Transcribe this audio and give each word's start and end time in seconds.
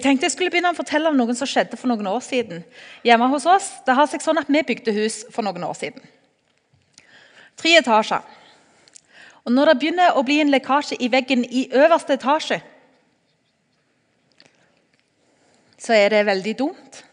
Jeg 0.00 0.06
tenkte 0.06 0.24
jeg 0.24 0.32
skulle 0.32 0.48
begynne 0.48 0.70
å 0.72 0.76
fortelle 0.78 1.10
om 1.12 1.16
noen 1.18 1.36
som 1.36 1.48
skjedde 1.48 1.76
for 1.76 1.90
noen 1.90 2.06
år 2.08 2.22
siden. 2.24 2.62
Hjemme 3.04 3.26
hos 3.28 3.44
oss, 3.44 3.66
Det 3.84 3.92
har 3.92 4.06
seg 4.08 4.22
sånn 4.24 4.38
at 4.40 4.48
Vi 4.48 4.62
bygde 4.64 4.94
hus 4.96 5.26
for 5.28 5.44
noen 5.44 5.60
år 5.60 5.76
siden. 5.76 6.00
Tre 7.54 7.74
etasjer. 7.76 8.22
Og 9.44 9.52
Når 9.52 9.66
det 9.66 9.78
begynner 9.78 10.16
å 10.16 10.24
bli 10.24 10.40
en 10.40 10.48
lekkasje 10.48 10.96
i 10.96 11.08
veggen 11.12 11.44
i 11.44 11.68
øverste 11.68 12.16
etasje, 12.16 12.62
så 15.76 15.92
er 15.92 16.08
det 16.08 16.26
veldig 16.26 16.58
dumt. 16.58 17.04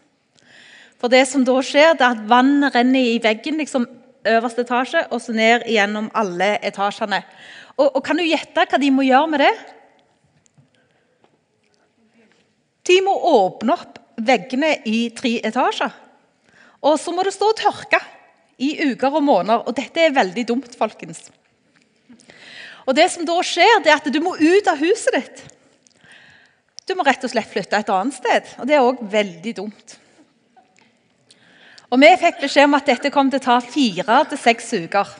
For 0.98 1.08
det 1.08 1.28
som 1.28 1.44
da 1.44 1.60
skjer, 1.60 1.92
det 1.92 2.00
er 2.00 2.16
at 2.16 2.28
vann 2.28 2.70
renner 2.72 3.04
i 3.04 3.20
veggen, 3.20 3.58
liksom 3.58 3.84
øverste 4.24 4.64
etasje, 4.64 5.04
og 5.10 5.20
så 5.20 5.32
ned 5.32 5.68
gjennom 5.68 6.08
alle 6.14 6.56
etasjene. 6.64 7.20
Og, 7.76 7.96
og 7.96 8.02
Kan 8.04 8.16
du 8.16 8.24
gjette 8.24 8.64
hva 8.64 8.80
de 8.80 8.90
må 8.90 9.02
gjøre 9.02 9.28
med 9.28 9.44
det? 9.44 9.77
De 12.88 12.98
må 13.04 13.14
åpne 13.30 13.74
opp 13.76 13.98
veggene 14.18 14.78
i 14.88 15.08
tre 15.14 15.36
etasjer. 15.46 15.92
Og 16.82 16.96
så 17.00 17.12
må 17.14 17.24
det 17.26 17.34
stå 17.34 17.50
og 17.52 17.58
tørke 17.58 18.00
i 18.58 18.72
uker 18.90 19.18
og 19.18 19.24
måneder. 19.26 19.66
Og 19.66 19.76
dette 19.76 20.02
er 20.02 20.16
veldig 20.16 20.46
dumt, 20.48 20.74
folkens. 20.78 21.28
Og 22.88 22.96
det 22.96 23.08
som 23.12 23.26
da 23.28 23.36
skjer, 23.44 23.82
det 23.84 23.92
er 23.92 24.00
at 24.00 24.10
du 24.12 24.20
må 24.24 24.34
ut 24.38 24.70
av 24.70 24.80
huset 24.80 25.14
ditt. 25.14 25.42
Du 26.88 26.94
må 26.96 27.04
rett 27.04 27.24
og 27.26 27.30
slett 27.30 27.50
flytte 27.50 27.76
et 27.76 27.90
annet 27.92 28.16
sted. 28.16 28.52
Og 28.62 28.68
det 28.68 28.78
er 28.78 28.86
òg 28.86 29.02
veldig 29.12 29.56
dumt. 29.58 29.98
Og 31.88 32.00
Vi 32.00 32.08
fikk 32.20 32.40
beskjed 32.42 32.68
om 32.68 32.76
at 32.76 32.88
dette 32.88 33.12
kom 33.12 33.30
til 33.32 33.40
å 33.40 33.44
ta 33.44 33.58
fire 33.64 34.22
til 34.30 34.40
seks 34.40 34.72
uker. 34.76 35.12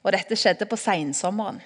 Og 0.00 0.12
dette 0.16 0.36
skjedde 0.36 0.68
på 0.68 0.78
sensommeren. 0.80 1.60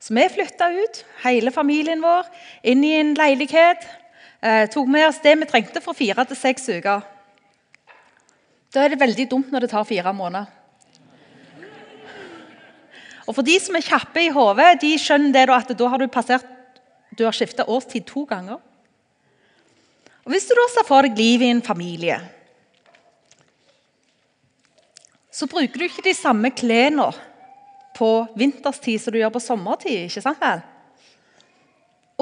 Så 0.00 0.14
vi 0.14 0.24
flytta 0.28 0.68
ut, 0.74 1.04
hele 1.24 1.52
familien 1.54 2.02
vår, 2.04 2.26
inn 2.62 2.84
i 2.84 2.94
en 2.98 3.14
leilighet. 3.16 3.86
Eh, 4.44 4.66
tok 4.72 4.88
med 4.90 5.08
oss 5.08 5.22
det 5.24 5.36
vi 5.40 5.48
trengte 5.48 5.80
for 5.84 5.96
fire 5.96 6.26
til 6.28 6.36
seks 6.36 6.68
uker. 6.68 7.06
Da 8.74 8.82
er 8.82 8.92
det 8.92 9.00
veldig 9.00 9.28
dumt 9.30 9.52
når 9.54 9.64
det 9.64 9.72
tar 9.72 9.86
fire 9.88 10.12
måneder. 10.12 10.50
Og 13.24 13.32
For 13.32 13.46
de 13.46 13.54
som 13.62 13.76
er 13.78 13.86
kjappe 13.86 14.20
i 14.20 14.32
hodet, 14.34 14.82
de 14.82 14.90
skjønner 15.00 15.32
det 15.32 15.54
at 15.54 15.72
da 15.78 15.88
har 15.88 16.02
du 16.02 16.10
passert 16.12 16.50
du 17.14 17.24
har 17.24 17.34
skifta 17.34 17.66
årstid 17.70 18.06
to 18.08 18.24
ganger. 18.28 18.58
Og 20.24 20.32
Hvis 20.32 20.48
du 20.48 20.54
da 20.56 20.64
ser 20.72 20.86
for 20.88 21.06
deg 21.06 21.18
livet 21.18 21.46
i 21.46 21.52
en 21.54 21.62
familie, 21.62 22.18
så 25.34 25.46
bruker 25.50 25.78
du 25.78 25.86
ikke 25.86 26.04
de 26.06 26.14
samme 26.14 26.50
klærne 26.54 27.10
på 27.94 28.10
vinterstid 28.38 29.00
som 29.00 29.14
du 29.14 29.20
gjør 29.20 29.34
på 29.34 29.42
sommertid. 29.42 30.06
ikke 30.06 30.24
sant 30.24 30.42
vel? 30.42 30.62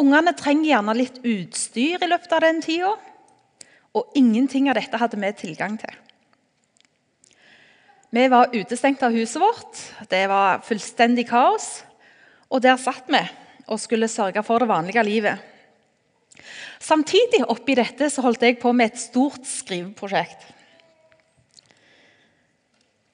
Ungene 0.01 0.33
trenger 0.37 0.71
gjerne 0.71 0.95
litt 0.97 1.19
utstyr 1.21 2.03
i 2.03 2.09
løpet 2.09 2.33
av 2.33 2.45
den 2.45 2.63
tida. 2.65 2.95
Og 3.93 4.17
ingenting 4.17 4.71
av 4.71 4.79
dette 4.79 5.01
hadde 5.01 5.21
vi 5.21 5.33
tilgang 5.37 5.77
til. 5.81 5.99
Vi 8.13 8.25
var 8.29 8.53
utestengt 8.53 9.03
av 9.05 9.13
huset 9.17 9.41
vårt. 9.41 9.79
Det 10.09 10.27
var 10.29 10.61
fullstendig 10.65 11.27
kaos. 11.29 11.83
Og 12.53 12.61
der 12.65 12.77
satt 12.81 13.09
vi 13.09 13.21
og 13.69 13.81
skulle 13.81 14.11
sørge 14.11 14.43
for 14.45 14.61
det 14.61 14.69
vanlige 14.69 15.05
livet. 15.07 15.49
Samtidig 16.83 17.45
oppi 17.53 17.77
dette 17.79 18.09
så 18.11 18.25
holdt 18.25 18.43
jeg 18.43 18.59
på 18.61 18.73
med 18.75 18.91
et 18.91 19.01
stort 19.01 19.45
skriveprosjekt. 19.47 20.49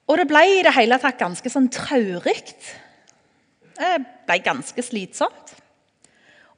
Og 0.09 0.17
det 0.17 0.28
ble 0.31 0.42
i 0.48 0.62
det 0.64 0.73
hele 0.77 0.97
tatt 1.01 1.20
ganske 1.20 1.53
sånn 1.53 1.69
traurig. 1.73 2.41
Det 3.78 3.95
ble 4.27 4.39
ganske 4.45 4.84
slitsomt. 4.84 5.55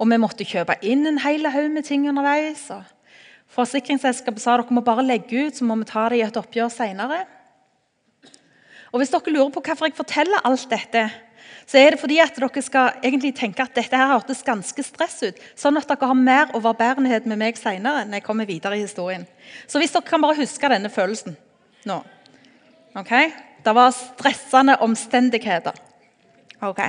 Og 0.00 0.08
vi 0.08 0.20
måtte 0.22 0.46
kjøpe 0.48 0.78
inn 0.86 1.04
en 1.08 1.20
hel 1.20 1.44
haug 1.50 1.68
med 1.74 1.84
ting 1.84 2.06
underveis. 2.08 2.62
og 2.72 2.86
Forsikringsselskapet 3.50 4.40
sa 4.40 4.54
dere 4.56 4.72
må 4.76 4.84
bare 4.86 5.04
legge 5.04 5.48
ut, 5.48 5.58
så 5.58 5.66
må 5.66 5.76
vi 5.80 5.88
ta 5.90 6.06
det 6.08 6.20
i 6.20 6.24
et 6.24 6.38
oppgjør 6.38 6.70
senere. 6.72 7.24
Og 8.90 9.02
hvis 9.02 9.10
dere 9.12 9.34
lurer 9.34 9.50
på 9.54 9.62
hvorfor 9.66 9.90
jeg 9.90 9.98
forteller 9.98 10.46
alt 10.46 10.70
dette, 10.70 11.02
så 11.66 11.78
er 11.78 11.94
det 11.94 12.00
fordi 12.00 12.16
at 12.22 12.38
dere 12.38 12.62
skal 12.62 13.02
egentlig 13.02 13.34
tenke 13.38 13.62
at 13.62 13.74
dette 13.76 13.98
her 13.98 14.10
hørtes 14.10 14.42
ganske 14.46 14.82
stress 14.86 15.20
ut, 15.26 15.42
sånn 15.58 15.78
at 15.78 15.90
dere 15.90 16.08
har 16.10 16.18
mer 16.18 16.54
overbærenhet 16.58 17.26
med 17.30 17.38
meg 17.42 17.58
senere. 17.58 18.06
når 18.06 18.20
jeg 18.20 18.26
kommer 18.26 18.46
videre 18.46 18.78
i 18.78 18.86
historien. 18.86 19.26
Så 19.66 19.78
hvis 19.78 19.92
dere 19.92 20.06
kan 20.06 20.22
bare 20.22 20.38
huske 20.38 20.70
denne 20.70 20.90
følelsen 20.90 21.36
nå. 21.86 22.00
Ok? 22.96 23.12
Det 23.64 23.74
var 23.76 23.92
stressende 23.94 24.76
omstendigheter. 24.82 25.76
Ok. 26.62 26.80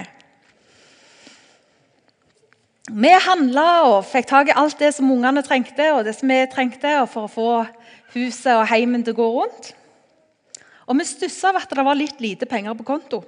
Vi 2.91 3.11
handla 3.27 3.67
og 3.87 4.05
fikk 4.09 4.27
tak 4.31 4.49
i 4.49 4.55
alt 4.57 4.79
det 4.81 4.89
som 4.95 5.11
ungene 5.13 5.43
trengte, 5.45 5.91
og 5.93 6.05
det 6.07 6.15
som 6.17 6.31
vi 6.31 6.39
trengte 6.51 6.95
for 7.11 7.27
å 7.27 7.31
få 7.31 7.51
huset 8.15 8.55
og 8.55 8.67
heimen 8.71 9.05
til 9.05 9.15
å 9.15 9.19
gå 9.21 9.27
rundt. 9.35 9.71
Og 10.89 10.97
vi 10.99 11.05
stussa 11.07 11.51
over 11.51 11.63
at 11.63 11.71
det 11.71 11.85
var 11.87 11.99
litt 11.99 12.19
lite 12.23 12.49
penger 12.49 12.75
på 12.75 12.87
konto. 12.87 13.21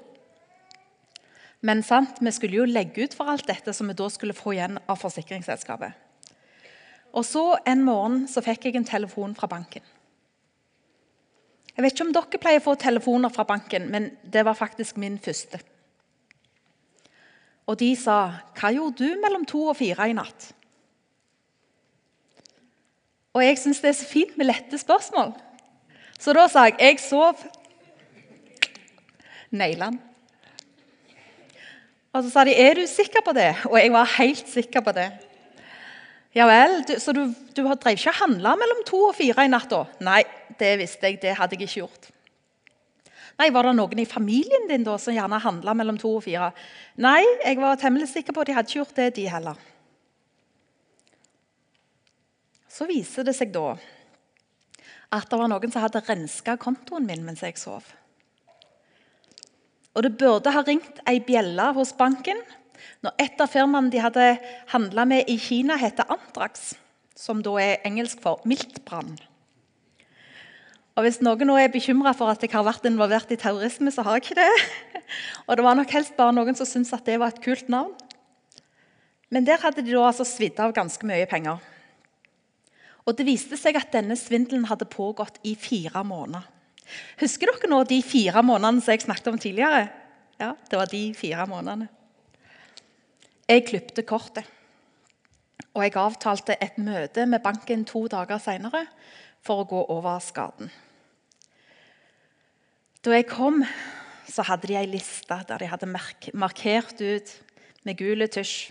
Men 1.63 1.83
sant, 1.85 2.17
vi 2.19 2.31
skulle 2.35 2.59
jo 2.59 2.67
legge 2.67 3.05
ut 3.05 3.13
for 3.15 3.29
alt 3.31 3.47
dette 3.47 3.71
som 3.71 3.87
vi 3.87 3.95
da 3.95 4.09
skulle 4.11 4.35
få 4.35 4.57
igjen 4.57 4.81
av 4.83 4.99
forsikringsselskapet. 4.99 5.93
Og 7.13 7.23
så 7.23 7.43
En 7.65 7.85
morgen 7.85 8.25
så 8.27 8.41
fikk 8.41 8.65
jeg 8.65 8.75
en 8.75 8.89
telefon 8.89 9.35
fra 9.37 9.47
banken. 9.47 9.83
Jeg 11.73 11.83
vet 11.83 11.95
ikke 11.95 12.05
om 12.05 12.13
dere 12.13 12.39
pleier 12.41 12.61
å 12.61 12.65
få 12.67 12.73
telefoner 12.77 13.31
fra 13.33 13.45
banken, 13.49 13.87
men 13.89 14.11
det 14.29 14.43
var 14.45 14.57
faktisk 14.57 14.99
min 15.01 15.17
første. 15.21 15.59
Og 17.67 17.79
de 17.79 17.95
sa 17.95 18.43
'Hva 18.53 18.73
gjorde 18.73 18.97
du 18.97 19.21
mellom 19.21 19.45
to 19.45 19.67
og 19.67 19.77
fire 19.77 20.09
i 20.09 20.13
natt?' 20.13 20.53
Og 23.33 23.41
jeg 23.43 23.57
syns 23.57 23.81
det 23.81 23.89
er 23.89 23.97
så 23.97 24.05
fint 24.05 24.37
med 24.37 24.45
lette 24.45 24.77
spørsmål. 24.77 25.33
Så 26.19 26.33
da 26.33 26.47
sa 26.47 26.65
jeg 26.65 26.77
'Jeg 26.79 26.99
sov'. 26.99 27.47
Naila. 29.51 29.91
Og 32.13 32.23
så 32.23 32.29
sa 32.29 32.43
de 32.43 32.53
'Er 32.55 32.73
du 32.73 32.85
sikker 32.85 33.21
på 33.25 33.33
det?' 33.33 33.65
Og 33.65 33.79
jeg 33.79 33.91
var 33.91 34.05
helt 34.17 34.49
sikker 34.49 34.81
på 34.81 34.91
det. 34.91 35.11
Ja 36.33 36.45
vel, 36.45 36.99
Så 36.99 37.13
du, 37.13 37.33
du 37.55 37.61
drev 37.61 37.93
ikke 37.93 38.09
og 38.09 38.15
handla 38.15 38.55
mellom 38.55 38.83
to 38.85 38.97
og 38.97 39.15
fire 39.15 39.45
i 39.45 39.47
natt? 39.47 39.69
da? 39.69 39.85
Nei, 40.01 40.23
det 40.59 40.73
visste 40.81 41.09
jeg. 41.09 41.21
Det 41.21 41.35
hadde 41.37 41.57
jeg 41.57 41.67
ikke 41.67 41.81
gjort. 41.83 42.09
Nei, 43.39 43.49
Var 43.49 43.65
det 43.65 43.73
noen 43.77 43.99
i 44.03 44.05
familien 44.05 44.67
din 44.69 44.85
da 44.85 44.97
som 45.01 45.15
gjerne 45.15 45.41
handla 45.41 45.73
mellom 45.73 45.97
to 45.97 46.11
og 46.19 46.23
fire? 46.25 46.51
Nei, 47.01 47.21
jeg 47.41 47.57
var 47.61 47.79
temmelig 47.81 48.11
sikker 48.11 48.35
på 48.35 48.43
at 48.43 48.49
de 48.49 48.57
hadde 48.57 48.69
ikke 48.69 48.81
gjort 48.83 48.99
det, 48.99 49.09
de 49.17 49.25
heller. 49.31 49.57
Så 52.69 52.85
viser 52.89 53.25
det 53.25 53.35
seg 53.37 53.53
da 53.53 53.73
at 55.13 55.29
det 55.29 55.37
var 55.37 55.49
noen 55.51 55.69
som 55.69 55.83
hadde 55.83 56.01
renska 56.07 56.55
kontoen 56.61 57.05
min 57.05 57.21
mens 57.25 57.43
jeg 57.45 57.59
sov. 57.61 57.85
Og 59.93 60.05
det 60.05 60.15
burde 60.17 60.53
ha 60.53 60.63
ringt 60.65 61.03
ei 61.09 61.19
bjelle 61.21 61.67
hos 61.77 61.93
banken 61.97 62.39
når 63.05 63.13
et 63.21 63.43
av 63.43 63.51
firmaene 63.51 63.91
de 63.93 64.01
hadde 64.01 64.25
handla 64.73 65.05
med 65.05 65.29
i 65.29 65.35
Kina, 65.37 65.77
heter 65.77 66.09
Antrax, 66.11 66.73
som 67.15 67.43
da 67.45 67.53
er 67.61 67.85
engelsk 67.85 68.23
for 68.23 68.41
miltbrann. 68.49 69.13
Og 70.93 71.07
Hvis 71.07 71.21
noen 71.25 71.49
nå 71.49 71.55
er 71.57 71.71
bekymra 71.73 72.13
for 72.13 72.29
at 72.29 72.43
jeg 72.45 72.51
har 72.53 72.65
vært 72.67 72.85
involvert 72.85 73.31
i 73.33 73.37
terrorisme, 73.39 73.89
så 73.91 74.05
har 74.05 74.19
jeg 74.19 74.27
ikke 74.27 74.41
det. 74.43 74.49
Og 75.47 75.57
det 75.57 75.65
var 75.65 75.77
nok 75.77 75.93
helst 75.95 76.13
bare 76.17 76.35
noen 76.35 76.57
som 76.57 76.69
syntes 76.69 76.93
at 76.93 77.05
det 77.07 77.17
var 77.21 77.33
et 77.33 77.41
kult 77.41 77.69
navn. 77.73 77.95
Men 79.33 79.47
der 79.47 79.61
hadde 79.63 79.81
de 79.81 79.95
da 79.95 80.03
altså 80.05 80.25
svidd 80.27 80.59
av 80.61 80.75
ganske 80.75 81.07
mye 81.09 81.25
penger. 81.29 81.57
Og 83.03 83.17
Det 83.17 83.25
viste 83.27 83.57
seg 83.59 83.75
at 83.75 83.91
denne 83.91 84.15
svindelen 84.15 84.69
hadde 84.69 84.85
pågått 84.87 85.41
i 85.43 85.55
fire 85.59 86.05
måneder. 86.05 86.45
Husker 87.19 87.49
dere 87.49 87.71
nå 87.71 87.81
de 87.89 87.99
fire 88.05 88.43
månedene 88.45 88.83
som 88.83 88.93
jeg 88.93 89.03
snakket 89.07 89.31
om 89.31 89.41
tidligere? 89.41 89.87
Ja, 90.39 90.53
det 90.69 90.77
var 90.77 90.91
de 90.91 91.01
fire 91.17 91.47
månedene. 91.49 91.89
Jeg 93.49 93.65
klipte 93.67 94.05
kortet. 94.07 94.45
Og 95.73 95.81
jeg 95.81 95.97
avtalte 95.97 96.55
et 96.61 96.77
møte 96.77 97.25
med 97.25 97.41
banken 97.41 97.83
to 97.89 98.05
dager 98.11 98.37
seinere 98.39 98.85
for 99.43 99.63
å 99.63 99.67
gå 99.67 99.81
over 99.91 100.21
skaden. 100.23 100.69
Da 103.03 103.11
jeg 103.17 103.25
kom, 103.27 103.65
så 104.31 104.45
hadde 104.47 104.69
de 104.69 104.77
ei 104.79 104.87
liste 104.87 105.35
der 105.49 105.59
de 105.59 105.67
hadde 105.67 105.89
markert 106.39 107.01
ut 107.03 107.31
med 107.83 107.97
gul 107.99 108.23
tusj. 108.31 108.69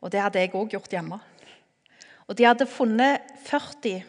Og 0.00 0.12
det 0.12 0.22
hadde 0.24 0.40
jeg 0.40 0.54
òg 0.56 0.72
gjort 0.72 0.94
hjemme. 0.94 1.18
Og 2.26 2.38
de 2.38 2.46
hadde 2.48 2.66
funnet 2.66 3.26
40 3.44 4.00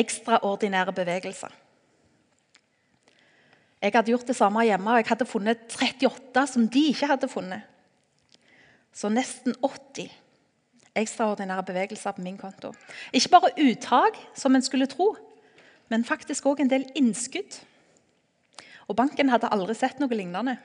ekstraordinære 0.00 0.94
bevegelser. 0.96 1.52
Jeg 3.84 3.92
hadde 3.92 4.14
gjort 4.14 4.26
det 4.32 4.38
samme 4.38 4.64
hjemme, 4.64 4.90
og 4.90 5.02
jeg 5.02 5.10
hadde 5.10 5.28
funnet 5.28 5.76
38 5.76 6.46
som 6.54 6.64
de 6.68 6.86
ikke 6.94 7.10
hadde 7.12 7.28
funnet. 7.28 7.68
Så 8.94 9.12
nesten 9.12 9.52
80 9.60 10.08
ekstraordinære 10.96 11.68
bevegelser 11.68 12.16
på 12.16 12.24
min 12.24 12.40
konto. 12.40 12.72
Ikke 13.12 13.36
bare 13.36 13.52
uttak, 13.60 14.16
som 14.34 14.56
en 14.56 14.64
skulle 14.64 14.88
tro, 14.88 15.12
men 15.92 16.08
faktisk 16.08 16.48
òg 16.48 16.64
en 16.64 16.72
del 16.72 16.88
innskudd. 16.96 17.60
Og 18.88 18.96
banken 18.96 19.30
hadde 19.32 19.50
aldri 19.52 19.76
sett 19.78 20.00
noe 20.00 20.12
lignende. 20.12 20.56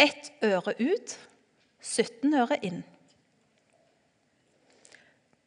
Ett 0.00 0.32
øre 0.44 0.74
ut, 0.80 1.16
17 1.80 2.34
øre 2.36 2.58
inn. 2.64 2.82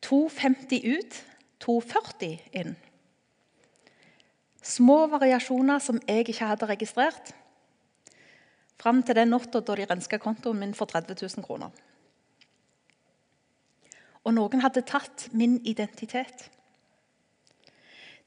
2,50 0.04 0.84
ut, 0.98 1.20
2,40 1.64 2.34
inn. 2.60 2.76
Små 4.64 5.06
variasjoner 5.12 5.80
som 5.84 6.00
jeg 6.08 6.28
ikke 6.28 6.48
hadde 6.48 6.70
registrert. 6.70 7.34
Fram 8.80 9.02
til 9.04 9.16
den 9.16 9.32
natta 9.32 9.62
da 9.64 9.76
de 9.80 9.88
renska 9.88 10.20
kontoen 10.20 10.60
min 10.60 10.76
for 10.76 10.92
30 10.92 11.16
000 11.22 11.46
kroner. 11.46 11.72
Og 14.24 14.36
noen 14.36 14.64
hadde 14.64 14.86
tatt 14.88 15.28
min 15.36 15.58
identitet. 15.68 16.50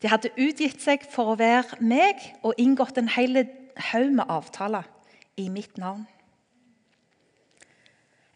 De 0.02 0.10
hadde 0.12 0.32
utgitt 0.36 0.82
seg 0.84 1.06
for 1.08 1.32
å 1.32 1.38
være 1.40 1.78
meg 1.80 2.20
og 2.44 2.58
inngått 2.60 2.98
en 3.00 3.08
hel 3.14 3.40
haug 3.92 4.12
med 4.18 4.28
avtaler 4.32 4.84
i 5.40 5.48
mitt 5.52 5.78
navn. 5.80 6.04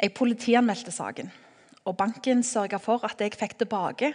Jeg 0.00 0.14
politianmeldte 0.16 0.92
saken, 0.94 1.28
og 1.84 1.96
banken 1.96 2.40
sørga 2.46 2.80
for 2.80 3.04
at 3.04 3.20
jeg 3.20 3.36
fikk 3.36 3.58
tilbake 3.60 4.14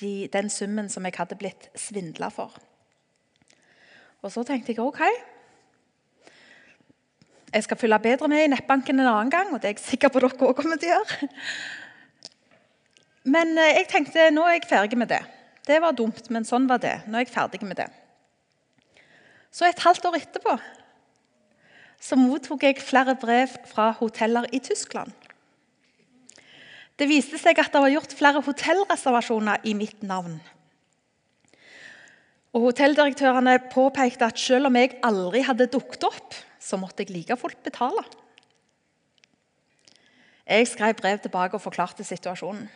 de, 0.00 0.28
den 0.32 0.48
summen 0.52 0.88
som 0.92 1.04
jeg 1.04 1.16
hadde 1.18 1.36
blitt 1.36 1.68
svindla 1.76 2.30
for. 2.32 2.54
Og 4.24 4.32
så 4.32 4.44
tenkte 4.48 4.72
jeg 4.72 4.80
OK. 4.80 5.02
Jeg 7.52 7.64
skal 7.64 7.78
følge 7.78 7.98
bedre 8.04 8.28
med 8.28 8.44
i 8.44 8.50
nettbanken 8.52 9.00
en 9.00 9.08
annen 9.12 9.30
gang, 9.32 9.52
og 9.52 9.60
det 9.60 9.68
er 9.68 9.76
jeg 9.76 9.84
sikker 9.84 10.12
på 10.12 10.20
dere 10.20 10.32
også 10.32 10.56
kommer 10.56 10.80
til 10.80 10.90
å 10.90 10.96
gjøre. 10.96 11.28
Men 13.26 13.56
eh, 13.58 13.76
jeg 13.80 13.88
tenkte 13.92 14.30
nå 14.32 14.44
er 14.46 14.56
jeg 14.56 14.68
ferdig 14.70 14.98
med 14.98 15.12
det. 15.12 15.22
Det 15.66 15.80
var 15.82 15.96
dumt, 15.98 16.28
men 16.30 16.46
sånn 16.46 16.68
var 16.70 16.78
det. 16.82 17.00
Nå 17.06 17.18
er 17.18 17.26
jeg 17.26 17.34
ferdig 17.34 17.62
med 17.66 17.80
det. 17.80 17.88
Så 19.50 19.66
et 19.66 19.82
halvt 19.82 20.04
år 20.10 20.20
etterpå 20.20 20.56
så 22.06 22.16
mottok 22.20 22.66
jeg 22.66 22.82
flere 22.84 23.14
brev 23.18 23.54
fra 23.66 23.88
hoteller 23.98 24.44
i 24.54 24.60
Tyskland. 24.62 25.10
Det 26.96 27.08
viste 27.08 27.40
seg 27.40 27.58
at 27.60 27.72
det 27.72 27.80
var 27.82 27.92
gjort 27.92 28.14
flere 28.16 28.42
hotellreservasjoner 28.44 29.64
i 29.68 29.72
mitt 29.76 30.04
navn. 30.06 30.36
Og 32.56 32.70
Hotelldirektørene 32.70 33.58
påpekte 33.72 34.28
at 34.30 34.38
selv 34.40 34.70
om 34.70 34.78
jeg 34.78 34.94
aldri 35.04 35.42
hadde 35.44 35.68
dukket 35.72 36.06
opp, 36.08 36.36
så 36.60 36.78
måtte 36.80 37.04
jeg 37.04 37.12
like 37.12 37.36
fullt 37.36 37.60
betale. 37.64 38.04
Jeg 40.46 40.68
skrev 40.70 40.94
brev 40.96 41.20
tilbake 41.20 41.58
og 41.58 41.64
forklarte 41.64 42.06
situasjonen. 42.06 42.68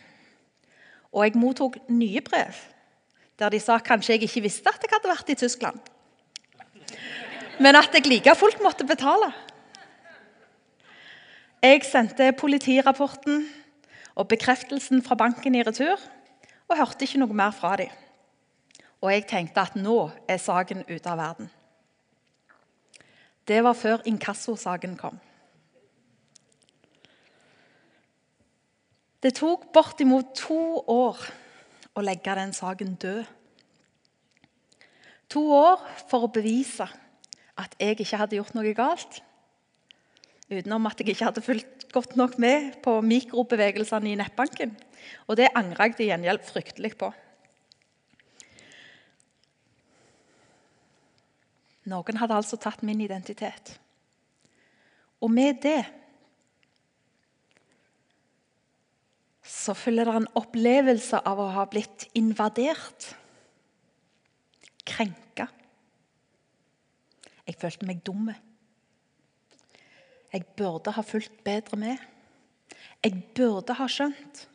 Og 1.11 1.25
jeg 1.25 1.39
mottok 1.39 1.79
nye 1.89 2.21
brev 2.25 2.59
der 3.41 3.49
de 3.49 3.59
sa 3.59 3.79
kanskje 3.81 4.15
jeg 4.15 4.27
ikke 4.27 4.45
visste 4.45 4.69
at 4.69 4.83
jeg 4.83 4.93
hadde 4.93 5.09
vært 5.09 5.31
i 5.33 5.37
Tyskland. 5.39 5.79
Men 7.61 7.77
at 7.77 7.93
jeg 7.93 8.05
like 8.09 8.35
fullt 8.37 8.61
måtte 8.61 8.85
betale. 8.85 9.31
Jeg 11.61 11.83
sendte 11.85 12.31
politirapporten 12.37 13.43
og 14.15 14.27
bekreftelsen 14.29 15.01
fra 15.05 15.17
banken 15.17 15.55
i 15.55 15.63
retur 15.65 15.97
og 16.69 16.77
hørte 16.77 17.05
ikke 17.05 17.21
noe 17.21 17.37
mer 17.37 17.53
fra 17.53 17.75
dem. 17.81 17.89
Og 19.01 19.11
jeg 19.13 19.25
tenkte 19.29 19.61
at 19.61 19.75
nå 19.77 19.97
er 20.29 20.41
saken 20.41 20.85
ute 20.85 21.09
av 21.09 21.17
verden. 21.17 21.49
Det 23.47 23.63
var 23.65 23.73
før 23.73 24.05
inkassosaken 24.05 24.97
kom. 24.97 25.17
Det 29.21 29.33
tok 29.37 29.69
bortimot 29.73 30.33
to 30.37 30.81
år 30.89 31.17
å 31.95 32.03
legge 32.03 32.35
den 32.37 32.53
saken 32.55 32.95
død. 33.01 33.23
To 35.31 35.43
år 35.55 35.83
for 36.09 36.27
å 36.27 36.31
bevise 36.31 36.87
at 37.59 37.75
jeg 37.79 37.99
ikke 38.01 38.19
hadde 38.19 38.37
gjort 38.39 38.55
noe 38.57 38.73
galt. 38.75 39.21
Utenom 40.51 40.89
at 40.89 40.99
jeg 40.99 41.13
ikke 41.13 41.29
hadde 41.29 41.43
fulgt 41.45 41.87
godt 41.95 42.17
nok 42.19 42.37
med 42.39 42.81
på 42.83 42.97
mikrobevegelsene 43.05 44.11
i 44.11 44.17
nettbanken. 44.19 44.73
Og 45.27 45.37
det 45.39 45.51
angra 45.55 45.87
jeg 45.87 45.99
til 45.99 46.11
gjengjeld 46.11 46.43
fryktelig 46.47 46.95
på. 46.99 47.11
Noen 51.91 52.19
hadde 52.21 52.37
altså 52.37 52.59
tatt 52.61 52.83
min 52.85 53.01
identitet. 53.01 53.73
Og 55.21 55.31
med 55.31 55.61
det 55.63 55.79
så 59.51 59.75
følger 59.75 60.07
det 60.07 60.13
en 60.15 60.29
opplevelse 60.39 61.19
av 61.27 61.41
å 61.43 61.49
ha 61.57 61.65
blitt 61.69 62.07
invadert. 62.17 63.09
Krenka. 64.87 65.49
Jeg 67.43 67.57
følte 67.59 67.89
meg 67.89 67.99
dum. 68.07 68.31
Jeg 70.31 70.47
burde 70.55 70.93
ha 70.95 71.03
fulgt 71.03 71.43
bedre 71.43 71.79
med. 71.79 71.99
Jeg 73.03 73.19
burde 73.35 73.75
ha 73.75 73.89
skjønt. 73.91 74.45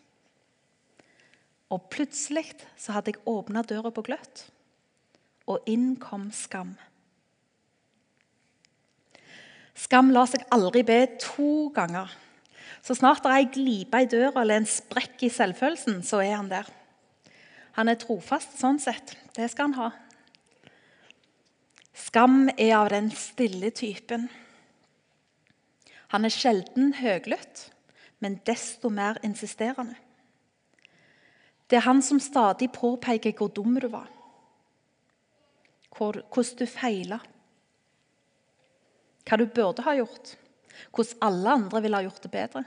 Og 1.75 1.89
plutselig 1.93 2.55
så 2.79 2.97
hadde 2.97 3.13
jeg 3.13 3.25
åpna 3.29 3.65
døra 3.67 3.91
på 3.93 4.05
gløtt, 4.07 4.47
og 5.51 5.67
inn 5.69 5.97
kom 6.01 6.31
skam. 6.33 6.77
Skam 9.77 10.13
lar 10.15 10.31
seg 10.31 10.47
aldri 10.55 10.87
be 10.87 11.03
to 11.21 11.69
ganger. 11.77 12.09
Så 12.87 12.95
snart 12.95 13.25
det 13.25 13.33
er 13.33 13.41
ei 13.41 13.47
glipe 13.51 13.99
i 13.99 14.07
døra 14.07 14.45
eller 14.45 14.61
en 14.61 14.69
sprekk 14.71 15.25
i 15.27 15.31
selvfølelsen, 15.33 16.05
så 16.07 16.21
er 16.23 16.37
han 16.37 16.51
der. 16.53 16.69
Han 17.75 17.91
er 17.91 17.99
trofast 17.99 18.55
sånn 18.61 18.79
sett. 18.79 19.17
Det 19.35 19.49
skal 19.51 19.73
han 19.73 19.79
ha. 19.81 19.89
Skam 21.97 22.45
er 22.55 22.77
av 22.79 22.93
den 22.93 23.09
stille 23.11 23.73
typen. 23.75 24.29
Han 26.15 26.29
er 26.29 26.31
sjelden 26.31 26.93
høglytt, 27.01 27.65
men 28.23 28.39
desto 28.47 28.93
mer 28.93 29.19
insisterende. 29.27 29.99
Det 31.67 31.81
er 31.81 31.89
han 31.89 32.05
som 32.07 32.23
stadig 32.23 32.71
påpeker 32.71 33.35
hvor 33.35 33.51
dum 33.51 33.75
du 33.83 33.89
var, 33.91 34.07
hvordan 35.91 36.55
du 36.61 36.67
feila, 36.71 37.19
hva 39.27 39.43
du 39.43 39.49
burde 39.51 39.83
ha 39.83 39.97
gjort, 39.99 40.37
hvordan 40.95 41.27
alle 41.27 41.59
andre 41.59 41.83
ville 41.83 41.99
ha 41.99 42.07
gjort 42.07 42.23
det 42.23 42.35
bedre. 42.39 42.65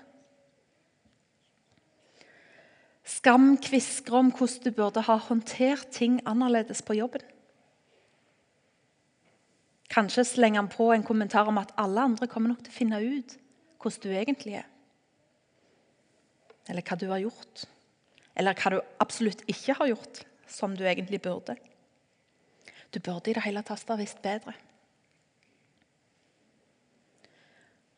Skam 3.09 3.55
kvisker 3.57 4.19
om 4.19 4.29
hvordan 4.35 4.63
du 4.67 4.75
burde 4.75 5.01
ha 5.07 5.15
håndtert 5.29 5.89
ting 5.95 6.19
annerledes 6.29 6.83
på 6.85 6.97
jobben. 6.99 7.23
Kanskje 9.89 10.27
slenger 10.27 10.61
han 10.61 10.69
på 10.69 10.91
en 10.93 11.05
kommentar 11.05 11.49
om 11.49 11.57
at 11.57 11.73
alle 11.81 12.03
andre 12.11 12.27
kommer 12.29 12.53
nok 12.53 12.61
til 12.61 12.73
å 12.73 12.77
finne 12.77 13.01
ut 13.01 13.35
hvordan 13.81 14.03
du 14.03 14.13
egentlig 14.13 14.59
er. 14.59 14.67
Eller 16.69 16.85
hva 16.85 16.97
du 16.99 17.07
har 17.09 17.23
gjort. 17.23 17.65
Eller 18.37 18.53
hva 18.53 18.75
du 18.75 18.79
absolutt 19.01 19.41
ikke 19.49 19.73
har 19.79 19.89
gjort, 19.89 20.21
som 20.45 20.75
du 20.77 20.85
egentlig 20.85 21.21
burde. 21.23 21.55
Du 22.93 22.99
burde 22.99 23.31
i 23.31 23.37
det 23.37 23.45
hele 23.45 23.63
tatt 23.65 23.89
ha 23.89 23.97
visst 23.97 24.21
bedre. 24.21 24.53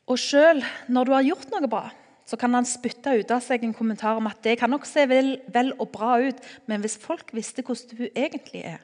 Og 0.08 0.20
sjøl 0.20 0.64
når 0.92 1.08
du 1.08 1.14
har 1.16 1.28
gjort 1.28 1.52
noe 1.52 1.68
bra, 1.72 1.84
så 2.32 2.38
kan 2.40 2.54
han 2.56 2.68
spytte 2.68 3.12
ut 3.20 3.32
av 3.36 3.42
seg 3.44 3.66
en 3.68 3.76
kommentar 3.76 4.16
om 4.16 4.30
at 4.30 4.40
det 4.46 4.56
kan 4.62 4.72
nok 4.72 4.86
se 4.88 5.04
vel, 5.12 5.34
vel 5.52 5.74
og 5.76 5.90
bra 5.92 6.14
ut, 6.24 6.40
men 6.72 6.80
hvis 6.84 6.96
folk 7.02 7.34
visste 7.36 7.66
hvordan 7.66 7.98
du 7.98 8.08
egentlig 8.08 8.64
er 8.78 8.80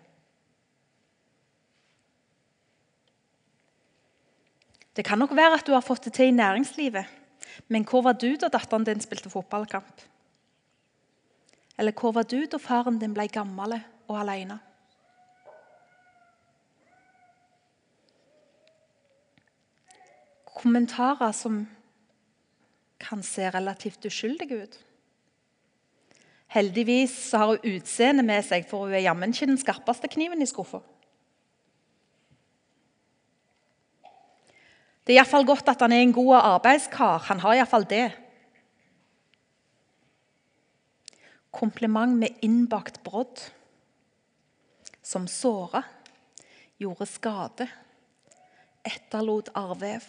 Det 4.98 5.04
kan 5.06 5.20
nok 5.22 5.36
være 5.38 5.60
at 5.60 5.68
du 5.68 5.76
har 5.76 5.84
fått 5.86 6.08
det 6.08 6.16
til 6.18 6.32
i 6.32 6.34
næringslivet, 6.34 7.06
men 7.70 7.84
hvor 7.86 8.02
var 8.02 8.16
du 8.18 8.32
da 8.34 8.48
datteren 8.50 8.82
din 8.82 8.98
spilte 8.98 9.30
fotballkamp? 9.30 10.02
Eller 11.78 11.94
hvor 11.94 12.16
var 12.18 12.26
du 12.26 12.40
da 12.50 12.58
faren 12.58 12.98
din 12.98 13.14
ble 13.14 13.28
gammel 13.30 13.76
og 14.10 14.16
alene? 14.18 14.58
Kommentarer 20.58 21.30
som 21.38 21.68
kan 23.08 23.24
ser 23.24 23.56
relativt 23.56 24.06
uskyldig 24.06 24.52
ut. 24.52 24.78
Heldigvis 26.52 27.14
så 27.30 27.42
har 27.42 27.48
hun 27.56 27.76
utseendet 27.78 28.26
med 28.28 28.46
seg, 28.48 28.68
for 28.68 28.88
hun 28.88 28.96
er 28.96 29.04
jammen 29.06 29.34
ikke 29.36 29.50
den 29.50 29.60
skarpeste 29.60 30.10
kniven 30.12 30.44
i 30.44 30.48
skuffa. 30.48 30.80
Det 35.08 35.16
er 35.16 35.22
iallfall 35.22 35.46
godt 35.48 35.70
at 35.72 35.84
han 35.84 35.94
er 35.96 36.04
en 36.04 36.16
god 36.16 36.34
arbeidskar. 36.36 37.22
Han 37.30 37.40
har 37.40 37.56
iallfall 37.56 37.86
det. 37.88 38.10
Kompliment 41.56 42.18
med 42.20 42.42
innbakt 42.44 43.00
brodd. 43.06 43.40
Som 45.00 45.30
såra, 45.32 45.86
gjorde 46.76 47.08
skade, 47.08 47.70
etterlot 48.84 49.54
arrvev. 49.56 50.04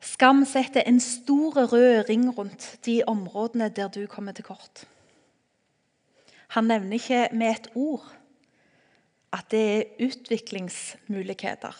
Skam 0.00 0.44
setter 0.48 0.86
en 0.86 1.00
stor 1.00 1.72
rød 1.72 2.08
ring 2.08 2.28
rundt 2.38 2.78
de 2.86 3.02
områdene 3.06 3.68
der 3.68 3.88
du 3.88 4.06
kommer 4.06 4.32
til 4.32 4.44
kort. 4.44 4.86
Han 6.56 6.64
nevner 6.64 6.96
ikke 6.96 7.28
med 7.32 7.50
et 7.50 7.68
ord 7.74 8.06
at 9.32 9.50
det 9.50 9.60
er 9.76 10.06
utviklingsmuligheter. 10.06 11.76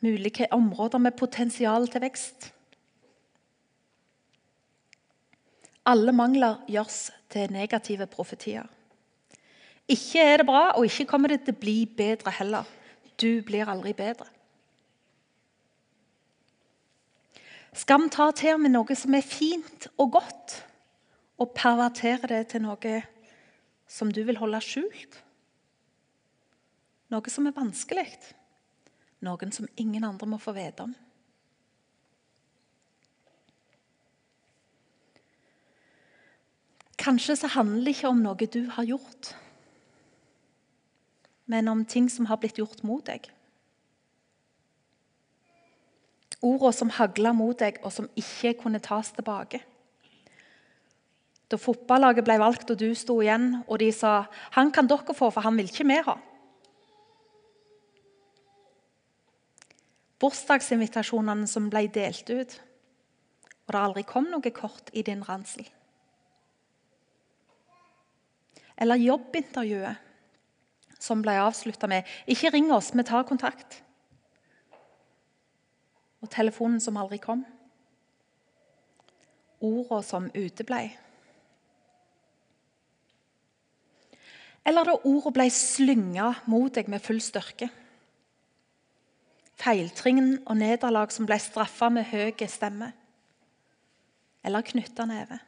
Mulige 0.00 0.52
områder 0.52 0.98
med 0.98 1.12
potensial 1.12 1.88
til 1.88 2.00
vekst. 2.00 2.52
Alle 5.86 6.12
mangler 6.12 6.64
gjøres 6.68 7.10
til 7.30 7.52
negative 7.52 8.06
profetier. 8.06 8.66
Ikke 9.88 10.20
er 10.20 10.36
det 10.36 10.46
bra, 10.46 10.70
og 10.70 10.84
ikke 10.84 11.06
kommer 11.08 11.28
det 11.32 11.40
til 11.44 11.56
å 11.56 11.60
bli 11.60 11.76
bedre 11.96 12.32
heller. 12.38 12.66
Du 13.20 13.40
blir 13.46 13.70
aldri 13.70 13.94
bedre. 13.96 14.26
Skam 17.78 18.08
tar 18.10 18.32
til 18.34 18.58
med 18.58 18.72
noe 18.74 18.94
som 18.98 19.14
er 19.14 19.22
fint 19.22 19.86
og 20.02 20.16
godt, 20.16 20.56
og 21.38 21.52
pervertere 21.54 22.26
det 22.26 22.40
til 22.50 22.64
noe 22.64 22.94
som 23.86 24.10
du 24.10 24.24
vil 24.26 24.40
holde 24.40 24.58
skjult. 24.64 25.20
Noe 27.14 27.30
som 27.32 27.46
er 27.46 27.54
vanskelig. 27.54 28.08
Noen 29.22 29.54
som 29.54 29.70
ingen 29.78 30.04
andre 30.04 30.26
må 30.26 30.40
få 30.42 30.56
vite 30.56 30.88
om. 30.88 30.96
Kanskje 36.98 37.38
så 37.38 37.48
handler 37.54 37.86
det 37.86 37.94
ikke 37.94 38.10
om 38.10 38.20
noe 38.26 38.50
du 38.50 38.64
har 38.74 38.84
gjort, 38.84 39.32
men 41.46 41.70
om 41.70 41.86
ting 41.86 42.10
som 42.10 42.26
har 42.26 42.42
blitt 42.42 42.58
gjort 42.58 42.82
mot 42.84 43.06
deg. 43.06 43.30
Ordene 46.42 46.72
som 46.72 46.90
hagla 46.94 47.32
mot 47.34 47.58
deg, 47.58 47.80
og 47.82 47.92
som 47.92 48.08
ikke 48.16 48.54
kunne 48.62 48.80
tas 48.82 49.10
tilbake. 49.14 49.60
Da 51.48 51.56
fotballaget 51.56 52.26
ble 52.26 52.36
valgt 52.38 52.70
og 52.70 52.78
du 52.78 52.92
sto 52.94 53.18
igjen, 53.24 53.64
og 53.66 53.78
de 53.78 53.90
sa 53.92 54.26
'Han 54.52 54.70
kan 54.70 54.86
dere 54.86 55.14
få, 55.14 55.30
for 55.30 55.40
han 55.40 55.56
vil 55.56 55.68
ikke 55.68 55.86
vi 55.86 56.02
ha'. 56.04 56.18
Bursdagsinvitasjonene 60.20 61.46
som 61.46 61.70
ble 61.70 61.86
delt 61.86 62.30
ut, 62.30 62.60
og 63.66 63.72
det 63.72 63.80
aldri 63.80 64.02
kom 64.02 64.24
noe 64.30 64.50
kort 64.50 64.90
i 64.92 65.02
din 65.02 65.22
ransel. 65.22 65.68
Eller 68.76 68.96
jobbintervjuet 68.96 69.96
som 70.98 71.22
ble 71.22 71.30
avslutta 71.30 71.86
med 71.86 72.04
'Ikke 72.26 72.52
ring 72.52 72.72
oss, 72.72 72.94
vi 72.94 73.02
tar 73.02 73.22
kontakt'. 73.22 73.87
Og 76.22 76.30
telefonen 76.32 76.80
som 76.82 76.98
aldri 76.98 77.20
kom. 77.22 77.44
Orda 79.64 80.00
som 80.06 80.30
uteblei. 80.34 80.86
Eller 84.68 84.84
da 84.84 84.98
orda 85.08 85.32
blei 85.32 85.48
slynga 85.54 86.32
mot 86.50 86.74
deg 86.74 86.90
med 86.92 87.02
full 87.02 87.20
styrke. 87.24 87.70
Feiltrinn 89.58 90.36
og 90.44 90.58
nederlag 90.60 91.14
som 91.14 91.26
blei 91.26 91.38
straffa 91.42 91.88
med 91.90 92.10
høy 92.12 92.34
stemme. 92.46 92.92
Eller 94.44 94.62
knytta 94.62 95.06
neve. 95.08 95.40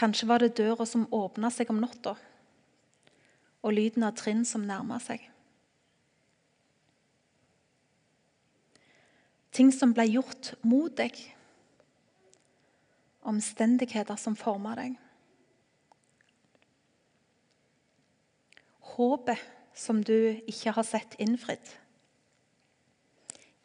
Kanskje 0.00 0.28
var 0.28 0.38
det 0.40 0.56
døra 0.56 0.86
som 0.86 1.08
åpna 1.12 1.50
seg 1.52 1.70
om 1.72 1.80
natta, 1.80 2.14
og 3.60 3.74
lyden 3.76 4.06
av 4.06 4.14
trinn 4.16 4.46
som 4.48 4.64
nærma 4.64 4.96
seg. 5.02 5.29
Ting 9.50 9.72
som 9.74 9.94
ble 9.94 10.06
gjort 10.06 10.52
mot 10.62 10.94
deg. 10.96 11.16
Omstendigheter 13.26 14.18
som 14.20 14.38
forma 14.38 14.76
deg. 14.78 14.96
Håpet 18.94 19.42
som 19.76 20.02
du 20.04 20.40
ikke 20.50 20.74
har 20.76 20.86
sett 20.86 21.16
innfridd. 21.22 21.74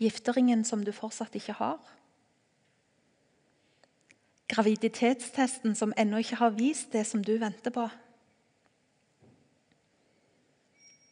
Gifteringen 0.02 0.66
som 0.68 0.84
du 0.84 0.92
fortsatt 0.96 1.36
ikke 1.38 1.56
har. 1.60 1.80
Graviditetstesten 4.52 5.76
som 5.76 5.94
ennå 5.98 6.20
ikke 6.22 6.40
har 6.42 6.54
vist 6.58 6.92
det 6.94 7.06
som 7.08 7.24
du 7.24 7.38
venter 7.42 7.74
på. 7.74 7.88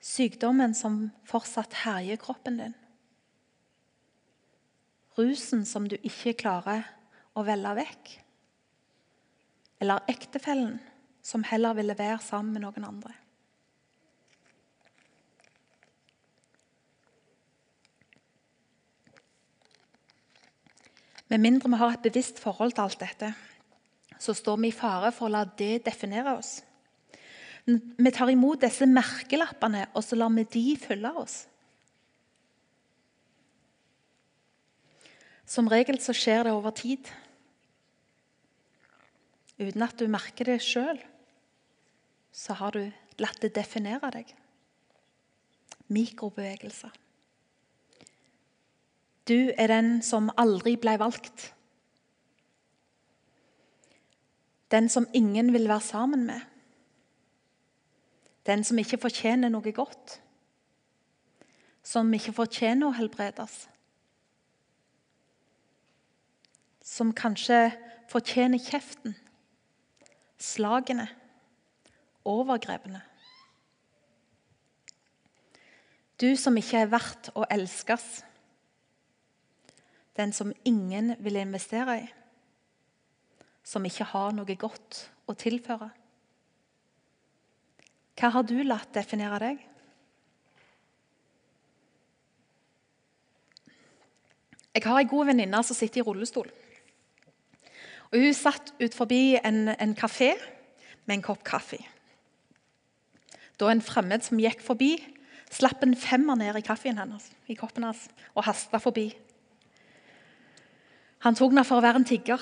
Sykdommen 0.03 0.75
som 0.75 1.08
fortsatt 1.25 1.74
herjer 1.86 2.20
kroppen 2.22 2.60
din. 2.60 2.75
Rusen 5.17 5.65
som 5.70 5.86
du 5.89 5.96
ikke 6.01 6.34
klarer 6.41 6.88
å 7.38 7.43
velge 7.46 7.74
vekk. 7.77 8.13
Eller 9.84 10.05
ektefellen 10.10 10.79
som 11.24 11.46
heller 11.48 11.75
ville 11.77 11.98
være 11.98 12.22
sammen 12.24 12.55
med 12.55 12.65
noen 12.65 12.88
andre. 12.88 13.13
Med 21.34 21.41
mindre 21.41 21.70
vi 21.72 21.79
har 21.82 21.96
et 21.96 22.03
bevisst 22.05 22.38
forhold 22.38 22.75
til 22.75 22.84
alt 22.84 23.00
dette, 23.01 23.32
så 24.22 24.36
står 24.38 24.60
vi 24.62 24.70
i 24.70 24.75
fare 24.75 25.10
for 25.15 25.25
å 25.25 25.34
la 25.34 25.46
det 25.58 25.79
definere 25.88 26.36
oss. 26.38 26.60
Vi 27.65 28.12
tar 28.13 28.29
imot 28.29 28.62
disse 28.62 28.86
merkelappene, 28.86 29.88
og 29.96 30.03
så 30.05 30.20
lar 30.20 30.29
vi 30.36 30.43
de 30.53 30.65
følge 30.77 31.12
oss. 31.24 31.38
Som 35.46 35.70
regel 35.72 36.00
så 36.02 36.16
skjer 36.16 36.48
det 36.48 36.56
over 36.56 36.74
tid. 36.76 37.10
Uten 39.60 39.86
at 39.86 40.00
du 40.00 40.08
merker 40.12 40.50
det 40.50 40.62
sjøl, 40.66 40.98
så 42.34 42.56
har 42.58 42.74
du 42.74 42.88
latt 43.22 43.42
det 43.44 43.54
definere 43.56 44.10
deg. 44.16 44.32
Mikrobevegelser. 45.94 46.94
Du 49.28 49.54
er 49.56 49.70
den 49.72 50.02
som 50.04 50.32
aldri 50.40 50.76
ble 50.80 50.98
valgt. 51.00 51.52
Den 54.74 54.90
som 54.90 55.08
ingen 55.14 55.54
vil 55.54 55.70
være 55.70 55.86
sammen 55.86 56.26
med. 56.26 56.42
Den 58.44 58.64
som 58.68 58.80
ikke 58.82 59.00
fortjener 59.00 59.54
noe 59.54 59.72
godt. 59.72 60.18
Som 61.84 62.12
ikke 62.16 62.34
fortjener 62.36 62.90
å 62.90 62.98
helbredes. 62.98 63.68
Som 66.94 67.14
kanskje 67.18 67.72
fortjener 68.12 68.62
kjeften, 68.62 69.16
slagene, 70.38 71.08
overgrepene. 72.30 73.02
Du 76.22 76.36
som 76.38 76.58
ikke 76.60 76.84
er 76.84 76.92
verdt 76.92 77.32
å 77.34 77.48
elskes 77.52 78.22
den 80.14 80.34
som 80.34 80.54
ingen 80.64 81.16
vil 81.26 81.40
investere 81.42 81.98
i. 82.04 82.08
Som 83.66 83.86
ikke 83.90 84.06
har 84.12 84.34
noe 84.36 84.56
godt 84.60 85.08
å 85.26 85.34
tilføre. 85.34 85.90
Hva 88.20 88.30
har 88.36 88.46
du 88.46 88.60
latt 88.62 88.94
definere 88.94 89.40
deg? 89.42 89.64
Jeg 94.74 94.86
har 94.86 95.00
ei 95.00 95.10
god 95.10 95.30
venninne 95.30 95.62
som 95.66 95.78
sitter 95.78 96.02
i 96.02 96.06
rullestol. 96.06 96.50
Og 98.13 98.22
Hun 98.22 98.34
satt 98.38 98.75
ut 98.77 98.93
forbi 98.93 99.39
en, 99.41 99.74
en 99.74 99.96
kafé 99.98 100.36
med 101.05 101.17
en 101.17 101.25
kopp 101.25 101.41
kaffe. 101.43 101.79
Da 103.58 103.72
en 103.72 103.82
fremmed 103.82 104.22
som 104.25 104.38
gikk 104.41 104.62
forbi, 104.62 104.96
slapp 105.53 105.82
en 105.86 105.96
femmer 105.98 106.38
ned 106.38 106.58
i 106.58 106.65
kaffen 106.65 106.98
hennes, 106.98 107.25
i 107.50 107.58
koppen 107.58 107.86
hans 107.86 108.05
og 108.34 108.46
hasta 108.46 108.79
forbi. 108.82 109.08
Han 111.25 111.38
tok 111.38 111.53
henne 111.53 111.65
for 111.65 111.79
å 111.79 111.86
være 111.86 112.01
en 112.01 112.08
tigger. 112.08 112.41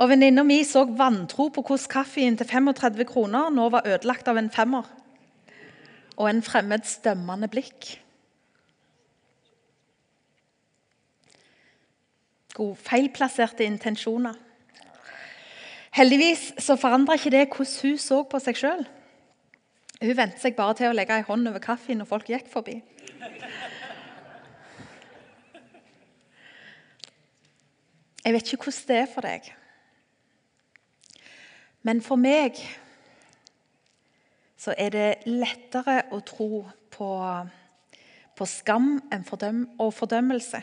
Og 0.00 0.08
Venninna 0.08 0.42
mi 0.46 0.62
så 0.64 0.86
vantro 0.86 1.50
på 1.52 1.62
hvordan 1.62 1.90
kaffen 1.92 2.38
til 2.40 2.48
35 2.48 3.04
kroner 3.10 3.50
nå 3.52 3.66
var 3.74 3.86
ødelagt 3.86 4.30
av 4.32 4.40
en 4.40 4.50
femmer 4.50 4.86
og 6.16 6.28
en 6.28 6.42
fremmed 6.44 6.86
stømmende 6.88 7.48
blikk. 7.52 7.94
God, 12.54 12.76
feilplasserte 12.76 13.64
intensjoner. 13.64 14.34
Heldigvis 15.94 16.52
så 16.58 16.76
forandra 16.78 17.16
ikke 17.18 17.32
det 17.34 17.46
hvordan 17.50 17.76
hun 17.82 17.98
så 17.98 18.22
på 18.22 18.40
seg 18.42 18.58
sjøl. 18.58 18.82
Hun 20.00 20.16
vente 20.16 20.40
seg 20.40 20.56
bare 20.56 20.76
til 20.78 20.90
å 20.90 20.96
legge 20.96 21.18
ei 21.18 21.26
hånd 21.26 21.48
over 21.50 21.62
kaffen 21.62 22.00
når 22.00 22.08
folk 22.08 22.30
gikk 22.30 22.46
forbi. 22.50 22.78
Jeg 28.24 28.36
vet 28.36 28.52
ikke 28.52 28.68
hvordan 28.68 28.86
det 28.88 28.98
er 29.00 29.10
for 29.10 29.26
deg. 29.26 29.50
Men 31.82 32.02
for 32.04 32.20
meg 32.20 32.58
så 34.60 34.74
er 34.76 34.92
det 34.92 35.08
lettere 35.24 36.02
å 36.12 36.20
tro 36.24 36.66
på, 36.92 37.08
på 38.36 38.48
skam 38.48 38.98
fordøm, 39.24 39.62
og 39.80 39.94
fordømmelse. 39.96 40.60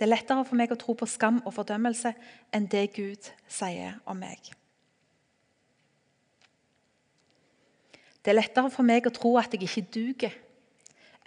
Det 0.00 0.06
er 0.06 0.14
lettere 0.14 0.46
for 0.48 0.56
meg 0.56 0.70
å 0.72 0.78
tro 0.80 0.94
på 0.96 1.04
skam 1.04 1.42
og 1.44 1.52
fordømmelse 1.52 2.14
enn 2.56 2.64
det 2.72 2.86
Gud 2.96 3.26
sier 3.52 3.98
om 4.08 4.16
meg. 4.16 4.38
Det 8.24 8.32
er 8.32 8.38
lettere 8.38 8.70
for 8.72 8.88
meg 8.88 9.04
å 9.04 9.12
tro 9.12 9.34
at 9.36 9.52
jeg 9.52 9.66
ikke 9.66 9.84
duger, 9.92 10.38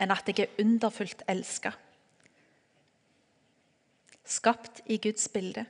enn 0.02 0.10
at 0.10 0.26
jeg 0.26 0.48
er 0.48 0.66
underfullt 0.66 1.22
elska. 1.30 1.76
skapt 4.26 4.82
i 4.90 4.98
Guds 4.98 5.28
bilde. 5.30 5.66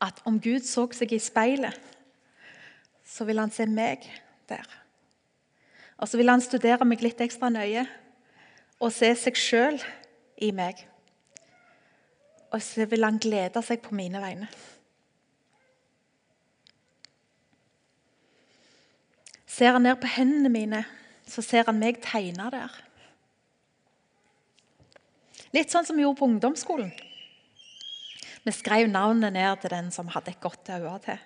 At 0.00 0.22
om 0.24 0.40
Gud 0.40 0.64
så 0.64 0.86
seg 0.96 1.12
i 1.12 1.20
speilet, 1.20 1.76
så 3.04 3.28
vil 3.28 3.38
han 3.38 3.52
se 3.52 3.66
meg 3.66 4.08
der. 4.48 4.64
Og 5.98 6.08
så 6.08 6.16
vil 6.16 6.32
han 6.32 6.40
studere 6.40 6.88
meg 6.88 7.04
litt 7.04 7.20
ekstra 7.20 7.50
nøye 7.52 7.84
og 8.80 8.94
se 8.94 9.12
seg 9.12 9.36
sjøl 9.36 9.82
i 10.44 10.50
meg. 10.54 10.80
Og 12.54 12.62
så 12.64 12.86
vil 12.88 13.04
han 13.04 13.20
glede 13.20 13.62
seg 13.64 13.82
på 13.84 13.96
mine 13.96 14.20
vegne. 14.22 14.48
Ser 19.48 19.74
han 19.74 19.82
ned 19.82 19.98
på 20.00 20.10
hendene 20.14 20.52
mine, 20.52 20.84
så 21.28 21.42
ser 21.42 21.66
han 21.66 21.80
meg 21.80 21.98
tegne 22.04 22.46
der. 22.54 22.76
Litt 25.56 25.72
sånn 25.72 25.86
som 25.88 25.96
vi 25.96 26.04
gjorde 26.04 26.20
på 26.20 26.28
ungdomsskolen. 26.28 26.92
Vi 28.44 28.54
skrev 28.54 28.88
navnet 28.92 29.34
ned 29.34 29.60
til 29.60 29.72
den 29.72 29.90
som 29.92 30.12
hadde 30.12 30.32
et 30.32 30.40
godt 30.40 30.70
øye 30.72 30.94
til. 31.04 31.18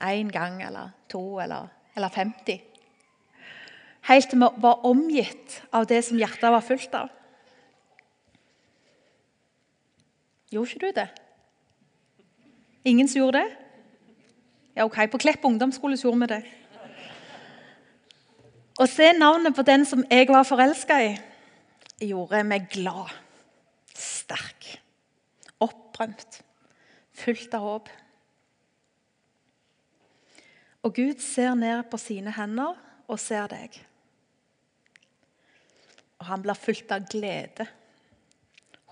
Én 0.00 0.32
gang 0.32 0.62
eller 0.64 0.96
to 1.12 1.22
eller, 1.40 1.68
eller 1.94 2.12
50. 2.12 2.69
Helt 4.10 4.26
til 4.26 4.40
vi 4.42 4.46
var 4.58 4.86
omgitt 4.88 5.60
av 5.70 5.84
det 5.86 6.00
som 6.02 6.18
hjertet 6.18 6.50
var 6.50 6.64
fullt 6.66 6.94
av. 6.98 7.10
Gjorde 10.50 10.72
ikke 10.74 10.86
du 10.88 10.96
det? 10.96 11.08
Ingen 12.90 13.08
som 13.08 13.20
gjorde 13.20 13.44
det? 13.44 13.50
Ja, 14.74 14.84
ok, 14.84 15.04
På 15.12 15.18
Klepp 15.18 15.44
ungdomsskole 15.44 15.94
gjorde 15.96 16.20
vi 16.20 16.26
det. 16.26 16.40
Å 18.80 18.86
se 18.88 19.12
navnet 19.12 19.54
på 19.54 19.62
den 19.62 19.84
som 19.86 20.02
jeg 20.10 20.26
var 20.30 20.46
forelska 20.48 20.96
i, 21.04 21.10
gjorde 22.08 22.40
meg 22.48 22.66
glad, 22.72 23.12
sterk, 23.94 24.70
opprømt, 25.60 26.40
fullt 27.12 27.54
av 27.54 27.66
håp. 27.66 27.92
Og 30.82 30.96
Gud 30.96 31.20
ser 31.20 31.54
ned 31.54 31.84
på 31.92 32.00
sine 32.00 32.32
hender 32.34 32.74
og 33.06 33.20
ser 33.20 33.46
deg. 33.52 33.76
Og 36.20 36.28
han 36.28 36.42
blir 36.44 36.58
fulgt 36.58 36.92
av 36.92 37.06
glede, 37.08 37.66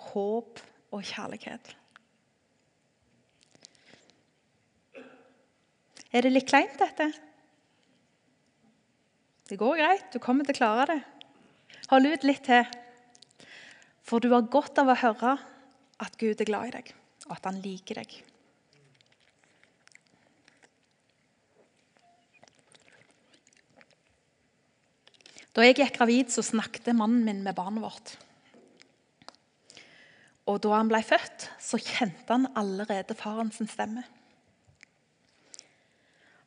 håp 0.08 0.62
og 0.97 1.04
kjærlighet. 1.04 1.75
Er 6.08 6.25
det 6.25 6.32
litt 6.32 6.49
kleint, 6.49 6.78
dette? 6.80 7.11
Det 9.49 9.58
går 9.61 9.76
greit. 9.80 10.08
Du 10.12 10.20
kommer 10.25 10.44
til 10.49 10.56
å 10.56 10.61
klare 10.61 10.87
det. 10.94 10.99
Hold 11.92 12.08
ut 12.08 12.25
litt 12.25 12.44
til. 12.49 12.64
For 14.08 14.25
du 14.25 14.30
har 14.32 14.49
godt 14.49 14.80
av 14.80 14.88
å 14.88 14.97
høre 14.97 15.37
at 16.00 16.16
Gud 16.20 16.40
er 16.40 16.49
glad 16.49 16.70
i 16.70 16.75
deg, 16.78 16.90
og 17.28 17.37
at 17.37 17.49
han 17.49 17.61
liker 17.61 18.00
deg. 18.00 18.12
Da 25.57 25.64
jeg 25.64 25.78
gikk 25.78 25.97
gravid, 25.99 26.33
så 26.33 26.45
snakket 26.45 26.93
mannen 26.97 27.25
min 27.26 27.43
med 27.45 27.57
barnet 27.57 27.85
vårt. 27.85 28.14
Og 30.49 30.61
da 30.64 30.76
han 30.78 30.88
ble 30.88 31.00
født, 31.05 31.49
så 31.61 31.81
kjente 31.81 32.33
han 32.33 32.49
allerede 32.57 33.17
farens 33.19 33.61
stemme. 33.69 34.05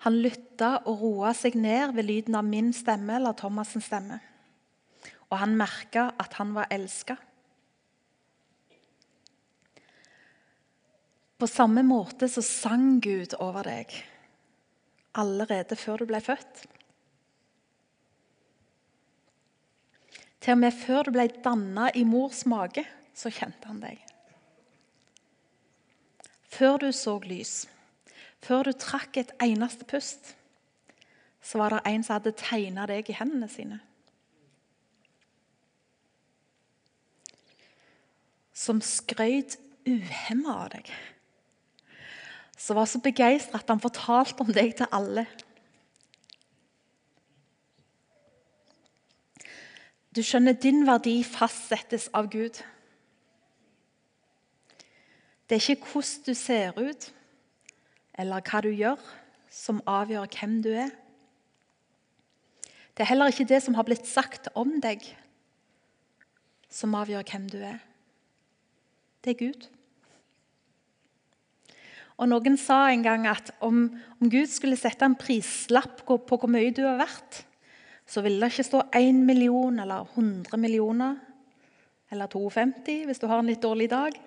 Han 0.01 0.17
lytta 0.23 0.79
og 0.89 1.03
roa 1.03 1.33
seg 1.37 1.53
ned 1.61 1.93
ved 1.93 2.07
lyden 2.07 2.37
av 2.39 2.47
min 2.47 2.71
stemme 2.73 3.19
eller 3.19 3.37
Thomas' 3.37 3.77
stemme. 3.85 4.17
Og 5.29 5.37
han 5.37 5.53
merka 5.57 6.07
at 6.19 6.33
han 6.39 6.55
var 6.55 6.71
elska. 6.73 7.15
På 11.37 11.49
samme 11.49 11.83
måte 11.85 12.27
så 12.29 12.41
sang 12.45 12.99
Gud 13.01 13.37
over 13.41 13.65
deg 13.65 13.93
allerede 15.17 15.75
før 15.77 16.01
du 16.01 16.09
ble 16.09 16.21
født. 16.23 16.65
Til 20.41 20.55
og 20.55 20.61
med 20.63 20.73
før 20.73 21.05
du 21.05 21.13
ble 21.13 21.27
danna 21.45 21.91
i 21.93 22.01
mors 22.07 22.45
mage, 22.49 22.83
så 23.13 23.29
kjente 23.29 23.69
han 23.69 23.81
deg. 23.83 23.99
Før 26.51 26.81
du 26.81 26.89
så 26.95 27.19
lys. 27.23 27.67
Før 28.41 28.65
du 28.65 28.73
trakk 28.73 29.19
et 29.21 29.31
eneste 29.43 29.85
pust, 29.85 30.33
så 31.41 31.61
var 31.61 31.75
det 31.75 31.81
en 31.89 32.03
som 32.03 32.17
hadde 32.17 32.33
tegna 32.37 32.87
deg 32.89 33.09
i 33.09 33.17
hendene 33.17 33.49
sine. 33.49 33.77
Som 38.53 38.81
skrøt 38.85 39.59
uhemma 39.89 40.57
av 40.65 40.73
deg. 40.73 40.89
Som 42.57 42.77
var 42.77 42.89
så 42.89 43.01
begeistra 43.01 43.61
at 43.61 43.69
han 43.69 43.81
fortalte 43.81 44.41
om 44.41 44.51
deg 44.53 44.73
til 44.77 44.89
alle. 44.93 45.25
Du 50.11 50.19
skjønner, 50.19 50.57
din 50.59 50.83
verdi 50.83 51.21
fastsettes 51.23 52.09
av 52.11 52.27
Gud. 52.33 52.57
Det 55.47 55.55
er 55.55 55.69
ikke 55.75 55.87
hvordan 55.93 56.25
du 56.27 56.33
ser 56.35 56.75
ut, 56.75 57.05
eller 58.19 58.43
hva 58.43 58.59
du 58.63 58.69
gjør, 58.75 58.99
som 59.51 59.79
avgjør 59.87 60.27
hvem 60.35 60.57
du 60.63 60.69
er. 60.75 60.91
Det 62.91 63.05
er 63.05 63.11
heller 63.13 63.31
ikke 63.31 63.47
det 63.47 63.61
som 63.63 63.77
har 63.77 63.87
blitt 63.87 64.07
sagt 64.07 64.49
om 64.59 64.73
deg, 64.83 65.05
som 66.71 66.95
avgjør 66.95 67.23
hvem 67.31 67.47
du 67.51 67.61
er. 67.63 67.79
Det 69.23 69.31
er 69.31 69.39
Gud. 69.39 69.69
Og 72.19 72.27
Noen 72.29 72.59
sa 72.59 72.83
en 72.91 73.03
gang 73.05 73.23
at 73.31 73.53
om, 73.63 73.85
om 74.19 74.29
Gud 74.29 74.51
skulle 74.51 74.79
sette 74.79 75.07
en 75.07 75.15
prislapp 75.17 76.03
på, 76.03 76.19
hvor 76.27 76.51
mye 76.51 76.73
du 76.75 76.83
er 76.83 76.99
verdt, 76.99 77.45
så 78.11 78.19
vil 78.25 78.41
det 78.41 78.49
ikke 78.51 78.67
stå 78.67 78.81
1 78.97 79.21
million 79.23 79.79
eller 79.79 80.03
100 80.17 80.59
millioner 80.59 81.15
eller 82.11 82.27
52 82.27 83.05
hvis 83.07 83.21
du 83.21 83.27
har 83.31 83.39
en 83.39 83.47
litt 83.47 83.63
dårlig 83.63 83.87
dag. 83.93 84.17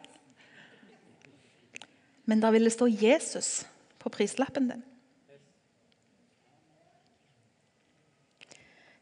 Men 2.24 2.40
det 2.40 2.72
stå 2.72 2.88
Jesus 2.88 3.66
på 4.00 4.12
prislappen 4.12 4.70
din. 4.70 4.84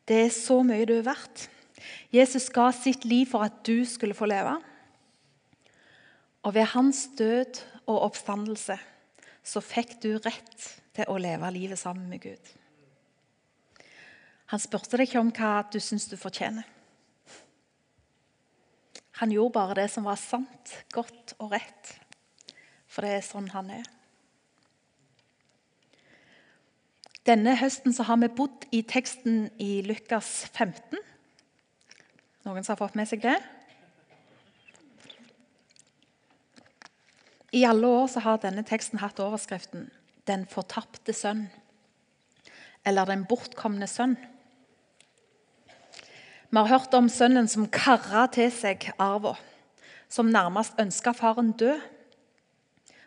Det 0.02 0.18
er 0.24 0.32
så 0.34 0.58
mye 0.66 0.86
du 0.88 0.96
er 0.96 1.06
verdt. 1.06 1.46
Jesus 2.10 2.48
ga 2.52 2.72
sitt 2.74 3.06
liv 3.06 3.28
for 3.30 3.46
at 3.46 3.62
du 3.62 3.84
skulle 3.86 4.18
få 4.18 4.26
leve. 4.26 4.56
Og 6.42 6.56
ved 6.56 6.66
hans 6.74 7.04
død 7.18 7.62
og 7.86 8.02
oppstandelse 8.08 8.80
så 9.46 9.62
fikk 9.62 9.94
du 10.02 10.16
rett 10.18 10.66
til 10.92 11.06
å 11.06 11.20
leve 11.22 11.54
livet 11.54 11.78
sammen 11.78 12.10
med 12.10 12.26
Gud. 12.26 12.52
Han 14.52 14.60
spurte 14.60 14.98
deg 15.00 15.08
ikke 15.08 15.20
om 15.22 15.32
hva 15.32 15.62
du 15.72 15.78
syns 15.80 16.04
du 16.10 16.18
fortjener. 16.20 16.66
Han 19.22 19.32
gjorde 19.32 19.54
bare 19.54 19.76
det 19.78 19.86
som 19.88 20.04
var 20.04 20.18
sant, 20.20 20.74
godt 20.92 21.32
og 21.38 21.54
rett. 21.54 21.92
For 22.90 23.06
det 23.06 23.14
er 23.16 23.24
sånn 23.24 23.48
han 23.54 23.70
er. 23.72 23.86
Denne 27.24 27.54
høsten 27.56 27.94
har 27.96 28.18
vi 28.18 28.28
bodd 28.34 28.66
i 28.74 28.82
teksten 28.84 29.46
i 29.62 29.80
Lukas 29.86 30.42
15. 30.50 31.00
Noen 32.44 32.66
som 32.66 32.74
har 32.74 32.80
fått 32.82 32.98
med 32.98 33.08
seg 33.08 33.22
det? 33.24 33.38
I 37.56 37.62
alle 37.68 37.88
år 37.88 38.18
har 38.24 38.42
denne 38.42 38.66
teksten 38.68 39.00
hatt 39.00 39.20
overskriften 39.20 39.88
'Den 40.26 40.46
fortapte 40.46 41.12
sønn' 41.12 41.48
eller 42.84 43.06
'Den 43.06 43.24
bortkomne 43.24 43.86
sønn'. 43.86 44.16
Vi 46.52 46.60
har 46.60 46.68
hørt 46.68 46.94
om 46.94 47.08
sønnen 47.08 47.48
som 47.48 47.64
karra 47.72 48.26
til 48.28 48.52
seg 48.52 48.90
arva, 49.00 49.38
som 50.12 50.28
nærmest 50.28 50.76
ønska 50.80 51.14
faren 51.16 51.54
død 51.56 51.80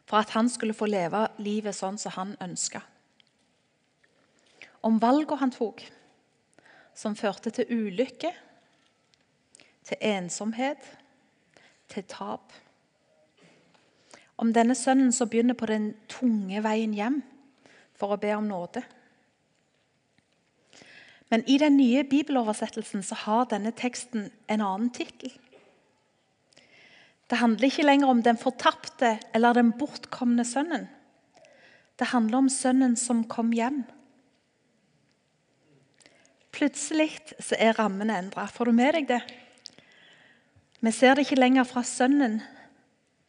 for 0.09 0.17
at 0.17 0.33
han 0.33 0.49
skulle 0.49 0.73
få 0.73 0.89
leve 0.89 1.27
livet 1.37 1.77
sånn 1.77 2.01
som 2.01 2.17
han 2.17 2.35
ønska 2.41 2.81
om 4.85 4.99
valgene 5.01 5.41
han 5.41 5.53
tok, 5.53 5.81
som 6.95 7.17
førte 7.17 7.51
til 7.53 7.71
ulykke, 7.73 8.31
til 9.85 9.97
ensomhet, 10.01 10.81
til 11.89 12.05
tap. 12.09 12.53
Om 14.37 14.51
denne 14.53 14.75
sønnen 14.77 15.13
som 15.15 15.29
begynner 15.29 15.57
på 15.57 15.69
den 15.69 15.93
tunge 16.11 16.61
veien 16.65 16.93
hjem 16.93 17.21
for 17.97 18.13
å 18.13 18.19
be 18.21 18.33
om 18.35 18.47
nåde. 18.49 18.83
Men 21.33 21.43
i 21.49 21.57
den 21.57 21.77
nye 21.77 22.03
bibeloversettelsen 22.05 23.03
så 23.03 23.17
har 23.25 23.47
denne 23.49 23.73
teksten 23.75 24.29
en 24.51 24.61
annen 24.61 24.91
tittel. 24.93 25.33
Det 27.25 27.39
handler 27.41 27.71
ikke 27.71 27.85
lenger 27.87 28.11
om 28.11 28.21
den 28.21 28.37
fortapte 28.37 29.15
eller 29.33 29.57
den 29.57 29.73
bortkomne 29.79 30.45
sønnen. 30.45 30.85
Det 31.97 32.11
handler 32.11 32.43
om 32.43 32.49
sønnen 32.51 32.93
som 32.99 33.23
kom 33.27 33.53
hjem. 33.55 33.81
Plutselig 36.55 37.09
så 37.39 37.57
er 37.59 37.75
rammene 37.79 38.19
endra. 38.19 38.45
Får 38.47 38.69
du 38.69 38.75
med 38.77 38.93
deg 38.95 39.09
det? 39.09 39.21
Vi 40.85 40.91
ser 40.93 41.15
det 41.15 41.25
ikke 41.25 41.39
lenger 41.39 41.65
fra 41.67 41.81
sønnen 41.87 42.37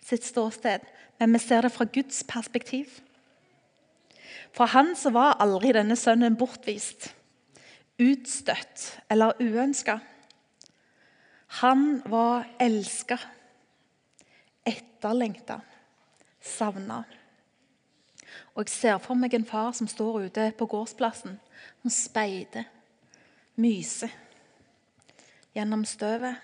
sitt 0.05 0.27
ståsted, 0.27 0.85
men 1.19 1.33
vi 1.33 1.41
ser 1.43 1.65
det 1.65 1.73
fra 1.75 1.87
Guds 1.89 2.21
perspektiv. 2.29 3.01
For 4.55 4.71
han 4.71 4.93
så 4.99 5.11
var 5.15 5.41
aldri 5.43 5.73
denne 5.75 5.97
sønnen 5.99 6.37
bortvist, 6.39 7.11
utstøtt 8.03 9.01
eller 9.11 9.39
uønska. 9.41 9.99
Han 11.63 12.03
var 12.11 12.47
elska, 12.61 13.19
etterlengta, 14.67 15.61
savna. 16.43 17.05
Og 18.57 18.65
jeg 18.65 18.73
ser 18.75 18.99
for 19.01 19.17
meg 19.19 19.35
en 19.37 19.47
far 19.49 19.73
som 19.77 19.89
står 19.89 20.27
ute 20.29 20.51
på 20.59 20.69
gårdsplassen, 20.69 21.39
som 21.83 21.93
speider, 21.93 22.67
myser 23.57 24.13
gjennom 25.57 25.87
støvet. 25.89 26.37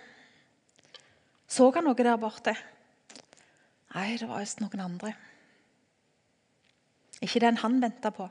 Så 1.49 1.69
han 1.75 1.85
noe 1.85 1.99
der 1.99 2.17
borte? 2.17 2.55
Nei, 3.93 4.15
det 4.17 4.29
var 4.29 4.41
visst 4.41 4.63
noen 4.63 4.81
andre. 4.81 5.13
Ikke 7.21 7.43
den 7.45 7.61
han 7.61 7.77
venta 7.83 8.11
på. 8.15 8.31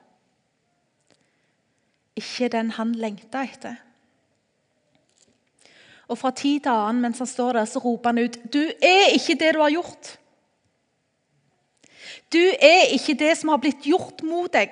Ikke 2.15 2.49
den 2.51 2.71
han 2.75 2.95
lengta 2.95 3.43
etter. 3.47 3.75
Og 6.11 6.17
fra 6.19 6.33
tid 6.35 6.65
til 6.65 6.73
annen 6.75 7.05
mens 7.05 7.21
han 7.23 7.29
står 7.29 7.53
der, 7.59 7.65
så 7.65 7.79
roper 7.79 8.09
han 8.09 8.23
ut 8.25 8.37
'Du 8.53 8.59
er 8.81 9.13
ikke 9.15 9.39
det 9.39 9.53
du 9.55 9.61
har 9.61 9.71
gjort'. 9.71 10.17
Du 12.33 12.43
er 12.61 12.91
ikke 12.91 13.13
det 13.19 13.37
som 13.37 13.49
har 13.49 13.57
blitt 13.57 13.83
gjort 13.83 14.23
mot 14.23 14.51
deg. 14.53 14.71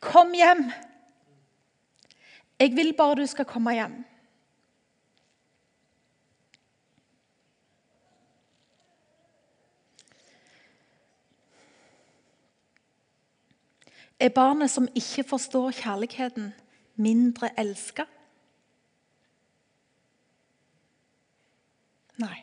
Kom 0.00 0.32
hjem. 0.34 0.70
Jeg 2.60 2.76
vil 2.76 2.94
bare 2.94 3.14
du 3.14 3.26
skal 3.26 3.44
komme 3.44 3.74
hjem. 3.74 4.04
Er 14.20 14.32
barnet 14.32 14.70
som 14.72 14.88
ikke 14.96 15.26
forstår 15.28 15.74
kjærligheten, 15.76 16.54
mindre 16.96 17.50
elska? 17.60 18.06
Nei. 22.16 22.38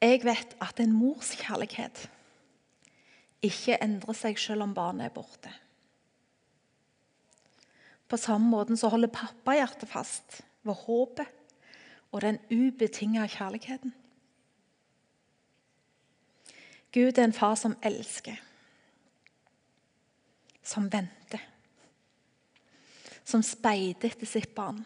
Jeg 0.00 0.24
vet 0.24 0.56
at 0.64 0.80
en 0.80 0.96
mors 0.96 1.34
kjærlighet 1.36 2.06
ikke 3.44 3.76
endrer 3.84 4.16
seg 4.16 4.40
selv 4.40 4.64
om 4.64 4.72
barnet 4.76 5.10
er 5.10 5.12
borte. 5.12 5.52
På 8.08 8.16
samme 8.16 8.48
måte 8.48 8.76
så 8.80 8.88
holder 8.88 9.12
pappahjertet 9.12 9.88
fast 9.88 10.40
ved 10.64 10.80
håpet 10.86 11.28
og 12.10 12.22
den 12.24 12.40
ubetinga 12.50 13.28
kjærligheten. 13.28 13.92
Gud 16.92 17.18
er 17.18 17.28
en 17.28 17.36
far 17.36 17.54
som 17.54 17.76
elsker 17.86 18.40
som 20.62 20.88
venter. 20.92 21.42
Som 23.24 23.42
speider 23.46 24.10
etter 24.10 24.26
sitt 24.26 24.54
barn. 24.54 24.82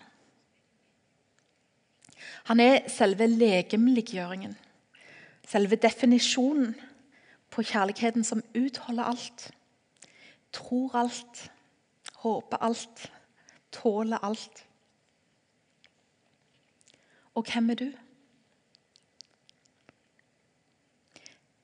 Han 2.48 2.60
er 2.60 2.88
selve 2.92 3.26
legemliggjøringen, 3.28 4.54
selve 5.48 5.76
definisjonen 5.80 6.74
på 7.52 7.64
kjærligheten 7.64 8.24
som 8.24 8.42
utholder 8.56 9.10
alt. 9.12 9.48
Tror 10.52 10.96
alt, 10.96 11.50
håper 12.24 12.62
alt, 12.62 13.12
tåler 13.72 14.24
alt. 14.24 14.64
Og 17.34 17.46
hvem 17.52 17.70
er 17.70 17.74
du? 17.74 17.88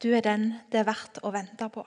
Du 0.03 0.09
er 0.17 0.25
den 0.25 0.55
det 0.73 0.81
er 0.81 0.89
verdt 0.89 1.21
å 1.23 1.33
vente 1.35 1.69
på. 1.69 1.85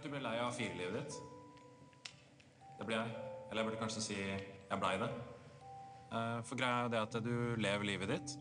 At 0.00 0.06
du 0.06 0.12
ble 0.14 0.22
lei 0.24 0.38
av 0.40 0.54
firelivet 0.56 0.96
ditt. 0.96 1.16
Det 2.78 2.86
ble 2.88 2.96
jeg. 2.96 3.24
Eller 3.50 3.60
jeg 3.60 3.68
burde 3.68 3.80
kanskje 3.82 4.04
si 4.04 4.16
jeg 4.16 4.80
blei 4.80 4.94
det. 5.02 5.08
Eh, 6.10 6.38
For 6.48 6.56
greia 6.56 6.86
er 6.86 6.92
det 6.94 7.02
at 7.04 7.18
du 7.22 7.34
lever 7.60 7.84
livet 7.84 8.14
ditt, 8.14 8.36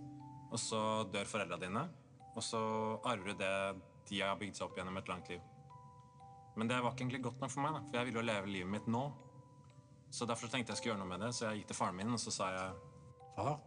og 0.50 0.60
så 0.62 0.82
dør 1.12 1.28
foreldra 1.28 1.60
dine, 1.60 1.84
og 2.32 2.46
så 2.46 2.62
arver 3.04 3.34
du 3.34 3.42
det 3.44 3.56
de 4.10 4.22
har 4.24 4.40
bygd 4.40 4.56
seg 4.58 4.70
opp 4.70 4.80
gjennom 4.80 4.98
et 5.02 5.12
langt 5.12 5.28
liv. 5.30 5.44
Men 6.56 6.72
det 6.72 6.80
var 6.80 6.94
ikke 6.94 7.04
egentlig 7.06 7.22
godt 7.28 7.44
nok 7.44 7.52
for 7.52 7.66
meg, 7.66 7.82
for 7.90 8.00
jeg 8.00 8.08
ville 8.08 8.22
jo 8.22 8.26
leve 8.30 8.54
livet 8.56 8.74
mitt 8.78 8.88
nå. 8.88 9.04
Så 10.10 10.26
derfor 10.26 10.50
tenkte 10.50 10.74
jeg 10.74 10.80
skulle 10.80 10.96
gjøre 10.96 11.04
noe 11.04 11.12
med 11.12 11.26
det, 11.28 11.34
så 11.36 11.50
jeg 11.50 11.60
gikk 11.60 11.74
til 11.74 11.82
faren 11.82 12.00
min 12.00 12.16
og 12.16 12.24
så 12.24 12.34
sa 12.34 12.50
jeg 12.56 12.80
Far, 13.36 13.60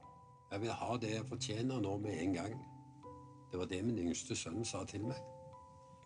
jeg 0.50 0.64
vil 0.64 0.74
ha 0.80 0.96
det 1.00 1.12
jeg 1.12 1.28
fortjener 1.28 1.84
nå 1.84 1.94
med 2.02 2.18
en 2.24 2.34
gang. 2.40 2.58
Det 3.52 3.60
var 3.60 3.68
det 3.70 3.84
min 3.84 4.00
yngste 4.08 4.36
sønn 4.36 4.64
sa 4.64 4.82
til 4.88 5.04
meg. 5.06 5.20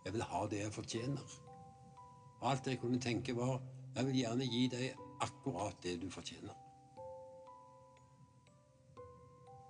Jeg 0.05 0.15
vil 0.15 0.23
ha 0.23 0.47
det 0.51 0.61
jeg 0.67 0.75
fortjener. 0.75 1.37
Alt 2.43 2.67
jeg 2.67 2.81
kunne 2.81 3.01
tenke 3.01 3.37
var, 3.37 3.61
jeg 3.97 4.07
vil 4.07 4.21
gjerne 4.21 4.47
gi 4.51 4.67
deg 4.69 5.03
akkurat 5.25 5.79
det 5.83 5.97
du 6.03 6.11
fortjener. 6.13 6.55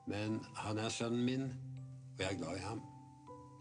Men 0.06 0.40
han 0.54 0.78
er 0.78 0.90
sønnen 0.90 1.24
min, 1.26 1.46
og 2.14 2.20
jeg 2.22 2.32
er 2.32 2.38
glad 2.38 2.58
i 2.58 2.64
ham. 2.64 2.82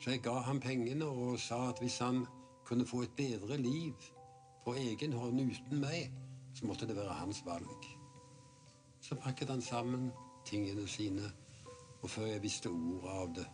Så 0.01 0.11
jeg 0.13 0.21
ga 0.25 0.39
ham 0.45 0.59
pengene 0.61 1.05
og 1.05 1.39
sa 1.39 1.69
at 1.69 1.79
hvis 1.81 1.97
han 2.03 2.25
kunne 2.65 2.85
få 2.85 3.01
et 3.05 3.15
bedre 3.17 3.57
liv 3.57 3.93
på 4.65 4.75
egen 4.81 5.13
hånd 5.13 5.41
uten 5.41 5.81
meg, 5.81 6.13
så 6.55 6.65
måtte 6.65 6.87
det 6.89 6.97
være 6.97 7.17
hans 7.21 7.41
valg. 7.45 7.89
Så 9.01 9.17
pakket 9.21 9.49
han 9.49 9.61
sammen 9.61 10.11
tingene 10.45 10.87
sine, 10.89 11.29
og 12.01 12.09
før 12.09 12.29
jeg 12.29 12.43
visste 12.43 12.69
ordet 12.69 13.09
av 13.09 13.33
det, 13.35 13.45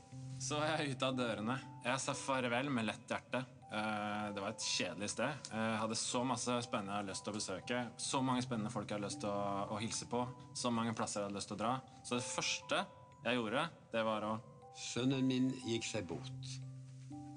Så 0.41 0.57
er 0.57 0.81
jeg 0.81 0.95
ute 0.95 1.05
av 1.05 1.17
dørene. 1.17 1.55
Jeg 1.85 1.99
sa 2.01 2.13
farvel 2.17 2.69
med 2.73 2.87
lett 2.87 3.11
hjerte. 3.11 3.43
Eh, 3.71 4.33
Det 4.33 4.41
var 4.41 4.49
et 4.49 4.63
kjedelig 4.63 5.09
sted. 5.09 5.49
Jeg 5.51 5.77
hadde 5.79 5.95
så 5.95 6.23
masse 6.27 6.57
spennende 6.65 6.91
jeg 6.91 7.01
hadde 7.01 7.11
lyst 7.13 7.23
til 7.23 7.31
å 7.33 7.37
besøke. 7.37 7.81
Så 7.97 8.21
mange 8.23 8.43
spennende 8.43 8.71
folk 8.71 8.89
jeg 8.89 8.97
hadde 8.99 9.07
lyst 9.07 9.21
til 9.23 9.31
å, 9.31 9.67
å 9.71 9.79
hilse 9.79 10.07
på. 10.11 10.25
Så 10.53 10.71
mange 10.71 10.93
plasser 10.97 11.21
jeg 11.21 11.29
hadde 11.29 11.39
lyst 11.39 11.51
til 11.51 11.59
å 11.59 11.61
dra. 11.63 11.73
Så 12.03 12.19
det 12.19 12.27
første 12.27 12.81
jeg 13.25 13.37
gjorde, 13.37 13.69
det 13.93 14.03
var 14.07 14.27
å 14.27 14.33
Sønnen 14.71 15.25
min 15.27 15.49
gikk 15.67 15.83
seg 15.83 16.05
bort. 16.07 16.51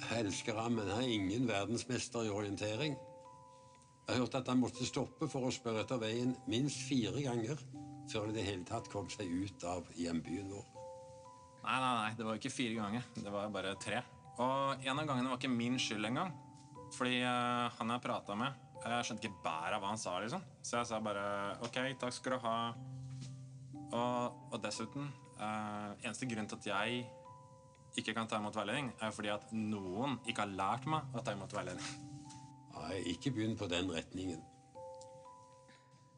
Jeg 0.04 0.20
elsker 0.22 0.54
ham, 0.54 0.76
men 0.78 0.86
han 0.86 1.02
er 1.02 1.10
ingen 1.16 1.48
verdensmester 1.48 2.28
i 2.28 2.30
orientering. 2.30 2.94
Jeg 4.06 4.20
hørte 4.20 4.38
at 4.38 4.50
han 4.52 4.60
måtte 4.60 4.86
stoppe 4.86 5.26
for 5.32 5.48
å 5.48 5.50
spørre 5.54 5.82
etter 5.82 5.98
veien 5.98 6.36
minst 6.46 6.84
fire 6.86 7.18
ganger 7.24 7.58
før 8.10 8.26
han 8.26 8.34
i 8.34 8.36
det 8.36 8.44
hele 8.46 8.66
tatt 8.68 8.90
kom 8.92 9.08
seg 9.10 9.26
ut 9.32 9.64
av 9.66 9.86
hjembyen 9.98 10.52
vår. 10.52 10.66
Nei, 11.64 11.78
nei, 11.80 11.92
nei, 12.02 12.10
det 12.18 12.26
var 12.28 12.38
ikke 12.38 12.52
fire 12.54 12.74
ganger. 12.76 13.06
Det 13.16 13.32
var 13.32 13.50
bare 13.50 13.74
tre. 13.82 14.02
Og 14.42 14.82
en 14.82 14.98
av 14.98 15.06
gangene 15.06 15.30
var 15.30 15.38
ikke 15.38 15.52
min 15.52 15.78
skyld 15.78 16.08
engang. 16.08 16.32
Fordi 16.94 17.20
uh, 17.22 17.70
han 17.78 17.92
jeg 17.94 18.04
prata 18.04 18.36
med, 18.38 18.62
jeg 18.84 19.06
skjønte 19.08 19.24
ikke 19.24 19.42
bæret 19.44 19.76
av 19.76 19.82
hva 19.82 19.92
han 19.92 20.00
sa, 20.00 20.14
liksom. 20.22 20.42
Så 20.62 20.78
jeg 20.78 20.88
sa 20.90 21.00
bare 21.02 21.26
OK, 21.64 21.78
takk 22.00 22.14
skal 22.14 22.36
du 22.36 22.44
ha. 22.44 22.56
Og, 23.94 24.40
og 24.50 24.56
dessuten 24.62 25.06
uh, 25.38 25.92
Eneste 26.02 26.26
grunn 26.26 26.48
til 26.50 26.58
at 26.58 26.68
jeg 26.72 27.04
ikke 28.00 28.14
kan 28.16 28.26
ta 28.26 28.40
imot 28.40 28.56
veiledning, 28.58 28.90
er 28.98 29.12
fordi 29.14 29.30
at 29.30 29.52
noen 29.54 30.18
ikke 30.26 30.42
har 30.42 30.56
lært 30.58 30.88
meg 30.90 31.14
å 31.14 31.22
ta 31.22 31.34
imot 31.36 31.54
veiledning. 31.54 32.10
Nei, 32.74 32.98
ikke 33.14 33.30
begynn 33.36 33.54
på 33.58 33.68
den 33.70 33.92
retningen. 33.94 34.42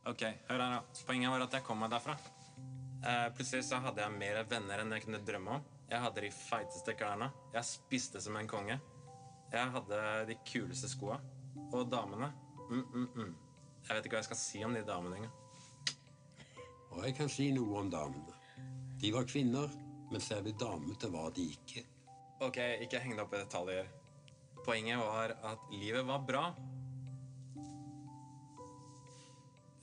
Ok, 0.09 0.22
hør 0.48 0.62
her 0.62 0.76
da. 0.79 0.81
Poenget 1.05 1.35
var 1.35 1.44
at 1.44 1.57
jeg 1.59 1.66
kom 1.66 1.83
meg 1.83 1.92
derfra. 1.92 2.16
Uh, 3.05 3.29
plutselig 3.37 3.66
så 3.68 3.83
hadde 3.85 4.02
jeg 4.02 4.16
mer 4.16 4.40
venner 4.48 4.83
enn 4.83 4.94
jeg 4.96 5.05
kunne 5.05 5.22
drømme 5.26 5.59
om. 5.59 5.66
Jeg 5.90 6.03
hadde 6.03 6.22
de 6.25 6.31
feiteste 6.35 6.94
klærne. 6.99 7.31
Jeg 7.55 7.64
spiste 7.64 8.20
som 8.20 8.37
en 8.37 8.49
konge. 8.51 8.79
Jeg 9.53 9.70
hadde 9.70 9.99
de 10.29 10.37
kuleste 10.51 10.88
skoa. 10.90 11.18
Og 11.72 11.90
damene 11.90 12.33
mm, 12.70 12.85
mm, 12.94 13.09
mm. 13.14 13.35
Jeg 13.88 13.96
vet 13.96 14.07
ikke 14.07 14.16
hva 14.16 14.22
jeg 14.22 14.29
skal 14.31 14.38
si 14.40 14.62
om 14.66 14.75
de 14.75 14.83
damene 14.87 15.20
engang. 15.20 15.35
Og 16.90 17.05
jeg 17.05 17.14
kan 17.18 17.31
si 17.31 17.51
noe 17.55 17.83
om 17.83 17.90
damene. 17.90 18.35
De 19.01 19.12
var 19.14 19.29
kvinner, 19.29 19.70
men 20.11 20.20
særlig 20.20 20.57
damete 20.61 21.11
var 21.12 21.31
de 21.37 21.46
ikke. 21.55 21.85
Ok, 22.40 22.59
ikke 22.83 23.01
heng 23.01 23.14
deg 23.14 23.25
opp 23.27 23.35
i 23.37 23.42
detaljer. 23.42 23.90
Poenget 24.64 24.99
var 24.99 25.37
at 25.53 25.70
livet 25.70 26.07
var 26.07 26.25
bra. 26.27 26.44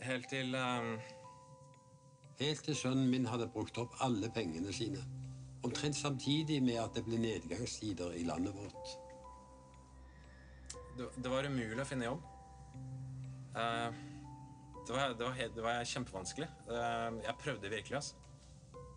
Helt 0.03 0.29
til 0.29 0.55
um... 0.59 0.97
Helt 2.39 2.63
til 2.65 2.75
sønnen 2.75 3.07
min 3.11 3.29
hadde 3.29 3.47
brukt 3.53 3.77
opp 3.79 3.95
alle 4.03 4.27
pengene 4.35 4.73
sine. 4.75 4.99
Omtrent 5.63 5.95
samtidig 5.95 6.59
med 6.63 6.79
at 6.81 6.95
det 6.97 7.05
ble 7.05 7.17
nedgangstider 7.23 8.15
i 8.19 8.25
landet 8.27 8.55
vårt. 8.55 8.97
det, 10.99 11.29
var 11.31 11.47
umulig 11.47 11.79
å 11.81 11.87
finne 11.87 12.09
jobb. 12.09 12.25
Eh, 13.55 14.01
det, 14.83 14.91
var, 14.91 15.13
det, 15.15 15.23
var 15.23 15.39
det 15.55 15.63
var 15.63 15.85
kjempevanskelig. 15.87 16.49
Eh, 16.67 17.21
jeg 17.23 17.39
prøvde 17.41 17.71
virkelig, 17.71 18.01
altså. 18.01 18.19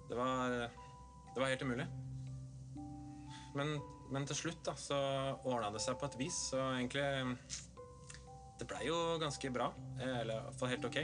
Det 0.09 0.18
var, 0.18 0.57
det 1.35 1.40
var 1.42 1.52
helt 1.52 1.62
umulig. 1.62 1.87
Men, 3.57 3.79
men 4.12 4.26
til 4.29 4.38
slutt 4.38 4.64
da, 4.66 4.74
så 4.79 4.98
ordna 5.46 5.70
det 5.74 5.83
seg 5.85 5.96
på 6.00 6.09
et 6.11 6.18
vis, 6.20 6.40
så 6.50 6.61
egentlig 6.76 7.07
Det 8.57 8.66
blei 8.68 8.87
jo 8.88 8.98
ganske 9.20 9.50
bra. 9.52 9.70
eh, 10.00 10.18
Eller 10.22 10.42
iallfall 10.42 10.74
helt 10.74 10.88
ok. 10.90 10.98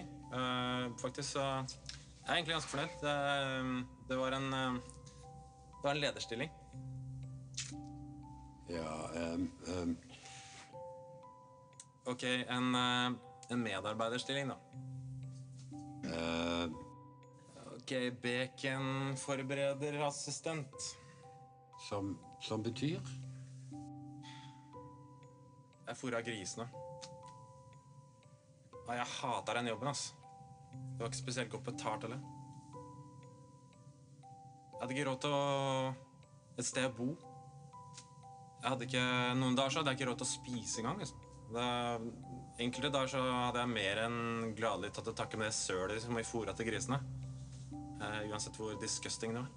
Faktisk 1.02 1.34
så 1.36 1.44
Jeg 1.44 2.28
er 2.28 2.34
egentlig 2.38 2.54
ganske 2.56 2.72
fornøyd. 2.72 2.98
Det, 3.02 3.86
det 4.08 4.18
var 4.18 4.36
en 4.38 4.82
Det 5.82 5.88
var 5.88 5.94
en 5.94 6.00
lederstilling. 6.00 6.50
Ja, 8.68 9.10
ehm, 9.14 9.50
um. 9.66 9.98
Ok, 12.04 12.22
en, 12.22 12.74
eh, 12.74 13.12
en 13.48 13.62
medarbeiderstilling, 13.62 14.48
da. 14.48 14.54
Uh. 16.04 16.70
Ok, 17.76 17.92
baconforberederassistent. 18.22 20.96
som, 21.88 22.18
som 22.40 22.62
betyr 22.62 23.00
Jeg 25.86 25.96
fôra 25.98 26.20
grisene. 26.22 26.68
Ja, 28.86 28.92
jeg 28.92 29.06
hater 29.18 29.54
den 29.58 29.66
jobben, 29.66 29.88
ass. 29.88 30.14
Det 30.72 31.00
var 31.00 31.06
ikke 31.10 31.16
spesielt 31.16 31.50
godt 31.50 31.64
betalt 31.64 32.02
heller. 32.06 32.41
Jeg 34.82 34.88
hadde 34.88 34.94
ikke 34.98 35.10
råd 35.12 35.18
til 35.22 35.34
å 35.38 35.42
et 36.58 36.66
sted 36.66 36.88
å 36.88 36.94
bo. 36.96 37.04
Jeg 38.64 38.66
hadde 38.66 38.88
ikke, 38.88 39.04
Noen 39.38 39.54
dager 39.54 39.70
så 39.70 39.78
hadde 39.78 39.92
jeg 39.92 40.00
ikke 40.00 40.08
råd 40.08 40.18
til 40.18 40.26
å 40.26 40.30
spise 40.32 40.82
engang. 40.82 40.98
Liksom. 40.98 41.20
Det, 41.54 41.66
enkelte 42.66 42.90
dager 42.96 43.12
så 43.12 43.22
hadde 43.22 43.62
jeg 43.62 43.70
mer 43.76 44.00
enn 44.08 44.18
gladelig 44.58 44.90
tatt 44.96 45.06
til 45.06 45.16
takke 45.22 45.38
med 45.38 45.52
det 45.52 45.54
sølet 45.54 46.02
som 46.02 46.18
vi 46.18 46.26
fôra 46.26 46.56
til 46.58 46.66
grisene. 46.66 46.98
Eh, 47.78 48.18
uansett 48.26 48.58
hvor 48.58 48.74
disgusting 48.82 49.38
det 49.38 49.44
var. 49.44 49.54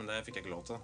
Men 0.00 0.08
det 0.08 0.20
fikk 0.24 0.40
jeg 0.40 0.46
ikke 0.46 0.56
lov 0.56 0.64
til. 0.72 0.80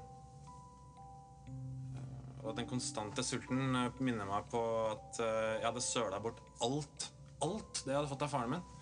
Og 2.45 2.53
den 2.61 2.69
konstante 2.69 3.25
sulten 3.25 3.81
eh, 3.81 4.03
minner 4.05 4.29
meg 4.29 4.53
på 4.53 4.61
at 4.93 5.25
eh, 5.25 5.55
jeg 5.63 5.71
hadde 5.71 5.89
søla 5.89 6.21
bort 6.21 6.45
alt. 6.61 7.13
Alt 7.41 7.87
det 7.87 7.95
jeg 7.95 8.03
hadde 8.03 8.13
fått 8.13 8.29
av 8.29 8.37
faren 8.37 8.59
min. 8.59 8.75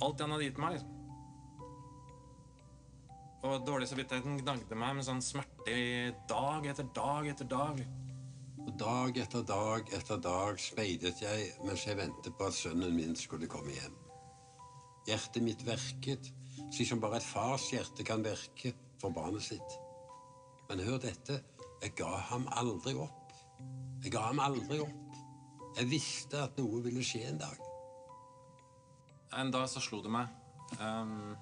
Alt 0.00 0.16
det 0.16 0.24
han 0.24 0.38
hadde 0.38 0.48
gitt 0.48 0.64
meg, 0.64 0.78
liksom. 0.80 0.97
Og 3.46 3.62
dårlig 3.62 3.86
samvittigheten 3.86 4.40
gnagde 4.40 4.74
meg 4.74 4.96
med 4.98 5.06
sånn 5.06 5.20
smerte 5.22 5.70
i 5.70 6.10
dag 6.26 6.64
etter 6.66 6.88
dag 6.94 7.28
etter 7.30 7.46
dag. 7.46 7.82
Og 8.64 8.72
dag 8.80 9.20
etter 9.22 9.44
dag 9.46 9.92
etter 9.94 10.18
dag 10.24 10.58
speidet 10.58 11.20
jeg 11.22 11.52
mens 11.62 11.84
jeg 11.86 12.00
ventet 12.00 12.34
på 12.34 12.48
at 12.48 12.56
sønnen 12.56 12.96
min 12.96 13.14
skulle 13.16 13.46
komme 13.50 13.76
hjem. 13.76 13.94
Hjertet 15.06 15.44
mitt 15.46 15.62
verket, 15.64 16.32
slik 16.74 16.90
som 16.90 17.00
bare 17.00 17.20
et 17.20 17.28
fars 17.28 17.68
hjerte 17.70 18.04
kan 18.04 18.26
verke 18.26 18.74
for 18.98 19.14
barnet 19.14 19.46
sitt. 19.46 19.78
Men 20.68 20.82
hør 20.84 20.98
dette, 21.06 21.38
jeg 21.78 21.94
ga 21.96 22.10
ham 22.32 22.50
aldri 22.58 22.96
opp. 22.98 23.30
Jeg 24.02 24.16
ga 24.16 24.26
ham 24.32 24.42
aldri 24.42 24.82
opp. 24.82 25.22
Jeg 25.78 25.92
visste 25.94 26.42
at 26.42 26.58
noe 26.58 26.82
ville 26.82 27.06
skje 27.06 27.22
en 27.30 27.38
dag. 27.38 27.62
En 29.38 29.54
dag 29.54 29.70
så 29.70 29.80
slo 29.84 30.02
det 30.02 30.10
meg. 30.10 30.26
Ehm, 30.76 31.36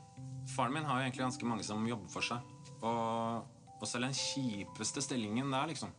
faren 0.55 0.75
min 0.77 0.87
har 0.87 1.01
jo 1.01 1.07
egentlig 1.07 1.25
ganske 1.25 1.49
mange 1.49 1.67
som 1.67 1.87
jobber 1.89 2.11
for 2.13 2.25
seg. 2.25 2.45
Og, 2.79 3.47
og 3.81 3.89
selv 3.89 4.07
den 4.07 4.17
kjipeste 4.17 5.03
stillingen 5.05 5.51
der, 5.53 5.67
liksom. 5.73 5.93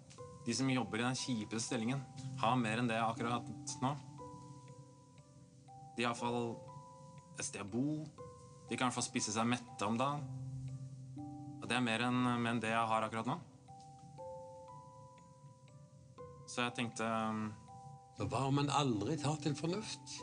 De 0.48 0.56
som 0.56 0.70
jobber 0.72 1.02
i 1.02 1.08
den 1.08 1.20
kjipeste 1.20 1.66
stillingen, 1.68 2.04
har 2.40 2.56
mer 2.60 2.80
enn 2.80 2.88
det 2.88 3.02
akkurat 3.04 3.50
nå. 3.84 3.92
De 5.98 6.06
har 6.06 6.14
iallfall 6.14 6.56
et 7.36 7.46
sted 7.46 7.66
å 7.66 7.68
bo. 7.68 8.06
De 8.70 8.78
kan 8.80 8.94
i 8.94 9.04
spise 9.04 9.34
seg 9.34 9.48
mette 9.50 9.88
om 9.88 9.98
dagen. 10.00 10.24
Og 11.58 11.68
det 11.68 11.76
er 11.76 11.84
mer 11.84 12.06
enn 12.08 12.22
mer 12.24 12.54
enn 12.54 12.64
det 12.64 12.72
jeg 12.72 12.92
har 12.92 13.06
akkurat 13.06 13.28
nå. 13.28 13.38
Så 16.48 16.64
jeg 16.64 16.78
tenkte 16.78 17.04
um, 17.04 17.50
hva 18.24 18.46
om 18.48 18.56
man 18.62 18.72
aldri 18.72 19.18
tar 19.20 19.36
til 19.44 19.56
fornuft? 19.58 20.16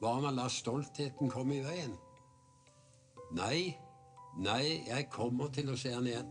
Hva 0.00 0.16
om 0.18 0.26
man 0.26 0.36
lar 0.36 0.50
stoltheten 0.52 1.30
komme 1.32 1.60
i 1.60 1.62
veien? 1.64 1.94
Nei, 3.34 3.74
nei, 4.38 4.86
jeg 4.86 5.08
kommer 5.10 5.50
til 5.50 5.72
å 5.72 5.78
se 5.78 5.90
han 5.90 6.06
igjen. 6.06 6.28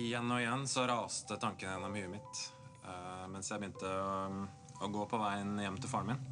Igjen 0.00 0.30
og 0.32 0.40
igjen 0.40 0.64
så 0.70 0.86
raste 0.88 1.36
tankene 1.38 1.76
gjennom 1.76 1.94
huet 1.94 2.10
mitt 2.10 2.40
eh, 2.82 3.26
mens 3.30 3.50
jeg 3.52 3.60
begynte 3.62 3.90
å, 3.92 4.46
å 4.80 4.88
gå 4.90 5.04
på 5.10 5.20
veien 5.20 5.52
hjem 5.60 5.76
til 5.78 5.92
faren 5.92 6.14
min. 6.14 6.24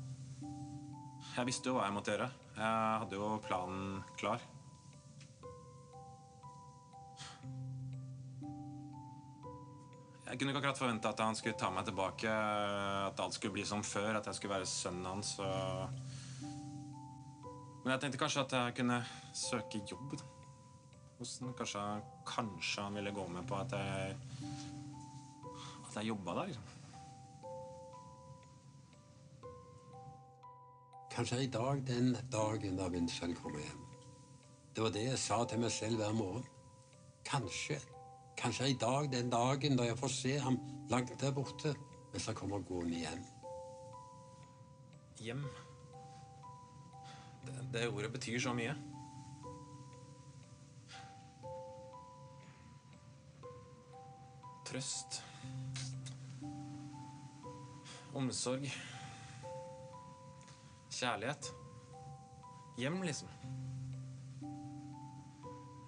Jeg 1.36 1.48
visste 1.48 1.70
jo 1.70 1.76
hva 1.76 1.84
jeg 1.86 1.96
måtte 1.98 2.14
gjøre. 2.14 2.30
Jeg 2.56 2.98
hadde 3.04 3.20
jo 3.20 3.28
planen 3.44 4.00
klar. 4.20 4.42
Jeg 10.32 10.40
kunne 10.40 10.52
ikke 10.54 10.62
akkurat 10.62 10.80
forvente 10.80 11.12
at 11.12 11.20
han 11.20 11.36
skulle 11.36 11.60
ta 11.60 11.68
meg 11.68 11.84
tilbake, 11.84 12.32
at 12.32 13.20
alt 13.20 13.36
skulle 13.36 13.52
bli 13.58 13.66
som 13.68 13.84
før, 13.84 14.16
at 14.16 14.28
jeg 14.30 14.40
skulle 14.40 14.56
være 14.56 14.68
sønnen 14.68 15.10
hans. 15.12 15.36
Og... 15.44 16.11
Men 17.82 17.92
jeg 17.92 18.00
tenkte 18.00 18.18
kanskje 18.18 18.44
at 18.44 18.52
jeg 18.56 18.74
kunne 18.78 18.98
søke 19.34 19.80
jobb. 19.90 20.14
Hos 21.18 21.38
ham. 21.42 21.54
Kanskje, 21.58 21.80
kanskje 22.26 22.82
han 22.82 22.94
ville 22.94 23.14
gå 23.14 23.26
med 23.30 23.46
på 23.48 23.58
at 23.58 23.72
jeg 23.72 24.16
At 25.86 25.96
jeg 25.96 26.08
jobba 26.08 26.34
der. 26.34 26.46
liksom. 26.46 26.62
Kanskje 31.12 31.42
i 31.42 31.46
dag 31.46 31.82
den 31.86 32.16
dagen 32.32 32.76
da 32.76 32.88
min 32.88 33.08
sønn 33.08 33.34
kommer 33.34 33.60
hjem. 33.60 33.82
Det 34.74 34.82
var 34.82 34.90
det 34.90 35.02
jeg 35.04 35.18
sa 35.18 35.44
til 35.44 35.60
meg 35.60 35.70
selv 35.70 35.96
hver 35.96 36.12
morgen. 36.16 36.46
Kanskje. 37.24 37.76
Kanskje 38.36 38.70
i 38.70 38.78
dag 38.80 39.10
den 39.12 39.30
dagen 39.30 39.76
da 39.76 39.84
jeg 39.84 39.98
får 39.98 40.08
se 40.08 40.38
ham 40.38 40.56
langt 40.90 41.20
der 41.20 41.34
borte 41.36 41.74
mens 42.12 42.26
han 42.26 42.34
kommer 42.34 42.64
gående 42.64 43.02
hjem. 43.04 43.26
Hjem. 45.20 45.44
Det, 47.46 47.54
det 47.74 47.88
ordet 47.88 48.12
betyr 48.12 48.38
så 48.40 48.54
mye. 48.56 48.74
Trøst. 54.68 55.22
Omsorg. 58.14 58.68
Kjærlighet. 60.92 61.50
Hjem, 62.78 63.02
liksom. 63.02 63.28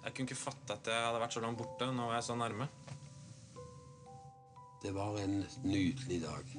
Jeg 0.05 0.13
kunne 0.13 0.27
ikke 0.27 0.37
fatte 0.37 0.75
at 0.75 0.87
jeg 0.91 1.05
hadde 1.07 1.21
vært 1.23 1.33
så 1.33 1.41
langt 1.41 1.57
borte. 1.57 1.87
Nå 1.89 2.09
var 2.09 2.19
jeg 2.19 2.27
så 2.27 2.35
nærme. 2.37 2.67
Det 4.83 4.91
var 4.93 5.17
en 5.17 5.39
nydelig 5.63 6.19
dag. 6.21 6.51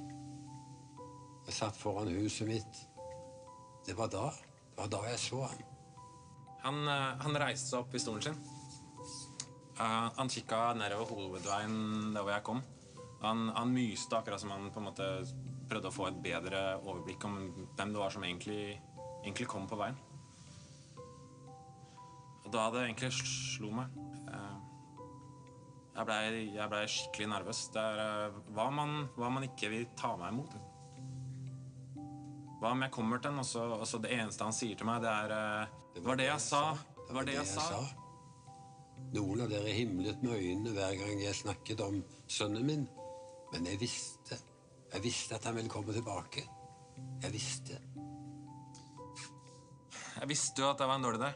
Jeg 1.47 1.55
satt 1.55 1.79
foran 1.79 2.11
huset 2.11 2.49
mitt. 2.49 2.81
Det 3.87 3.95
var 3.95 4.11
da. 4.11 4.33
Var 4.77 4.93
da 4.93 5.01
jeg 5.09 5.19
så. 5.23 5.43
Han, 6.67 6.83
eh, 6.89 7.13
han 7.23 7.39
reiste 7.41 7.71
seg 7.71 7.85
opp 7.85 7.95
i 7.95 8.03
stolen 8.03 8.25
sin. 8.25 8.39
Uh, 9.77 10.09
han 10.17 10.31
kikka 10.33 10.71
nedover 10.73 11.11
hovedveien 11.13 12.15
der 12.15 12.23
hvor 12.25 12.33
jeg 12.33 12.45
kom. 12.49 12.63
Han, 13.21 13.51
han 13.53 13.75
myste 13.75 14.17
akkurat 14.17 14.41
som 14.41 14.55
han 14.55 14.71
på 14.73 14.81
en 14.81 14.87
måte 14.89 15.09
prøvde 15.69 15.91
å 15.91 15.93
få 15.93 16.07
et 16.09 16.21
bedre 16.25 16.63
overblikk 16.79 17.27
om 17.29 17.37
hvem 17.77 17.93
det 17.93 18.01
var 18.01 18.15
som 18.15 18.25
egentlig, 18.25 18.79
egentlig 19.21 19.49
kom 19.53 19.67
på 19.69 19.77
veien. 19.77 19.99
Og 22.47 22.49
da 22.55 22.71
det 22.73 22.87
egentlig 22.87 23.11
slo 23.19 23.73
meg 23.75 23.93
uh, 24.31 24.57
Jeg 25.97 26.09
blei 26.09 26.69
ble 26.71 26.83
skikkelig 26.95 27.29
nervøs. 27.35 27.63
Det 27.75 27.85
er, 27.85 28.31
uh, 28.31 28.41
hva, 28.55 28.71
om 28.71 28.81
han, 28.81 28.97
hva 29.19 29.29
om 29.29 29.45
ikke 29.45 29.73
vil 29.75 29.89
ta 29.99 30.15
meg 30.21 30.33
imot? 30.33 30.57
Hva 32.67 32.73
om 32.75 32.81
jeg 32.83 32.91
kommer 32.91 33.21
til 33.23 33.31
den, 33.31 33.39
og 33.39 33.47
så, 33.47 33.61
og 33.77 33.87
så 33.87 34.01
det 34.03 34.09
eneste 34.11 34.43
han 34.43 34.55
sier 34.55 34.75
til 34.75 34.89
meg, 34.89 34.99
det 35.05 35.07
er 35.07 35.33
eh, 35.37 35.75
Det 35.95 36.01
var 36.03 36.17
det 36.19 36.25
jeg 36.27 36.43
sa. 36.43 36.63
Det 36.99 37.15
var 37.15 37.27
det 37.29 37.35
jeg 37.37 37.47
sa. 37.47 37.67
Noen 39.15 39.43
av 39.45 39.53
dere 39.53 39.75
himlet 39.77 40.25
med 40.25 40.33
øynene 40.35 40.73
hver 40.75 40.97
gang 40.99 41.21
jeg 41.23 41.39
snakket 41.39 41.83
om 41.85 42.01
sønnen 42.27 42.65
min. 42.67 42.81
Men 43.53 43.69
jeg 43.71 43.79
visste. 43.79 44.41
Jeg 44.91 45.05
visste 45.05 45.39
at 45.39 45.47
han 45.47 45.55
ville 45.61 45.71
komme 45.71 45.95
tilbake. 45.95 46.43
Jeg 47.23 47.31
visste. 47.37 47.79
Jeg 50.17 50.31
visste 50.33 50.65
jo 50.65 50.73
at 50.73 50.83
jeg 50.83 50.91
var 50.91 50.99
en 50.99 51.07
dårlig 51.07 51.21
idé. 51.21 51.31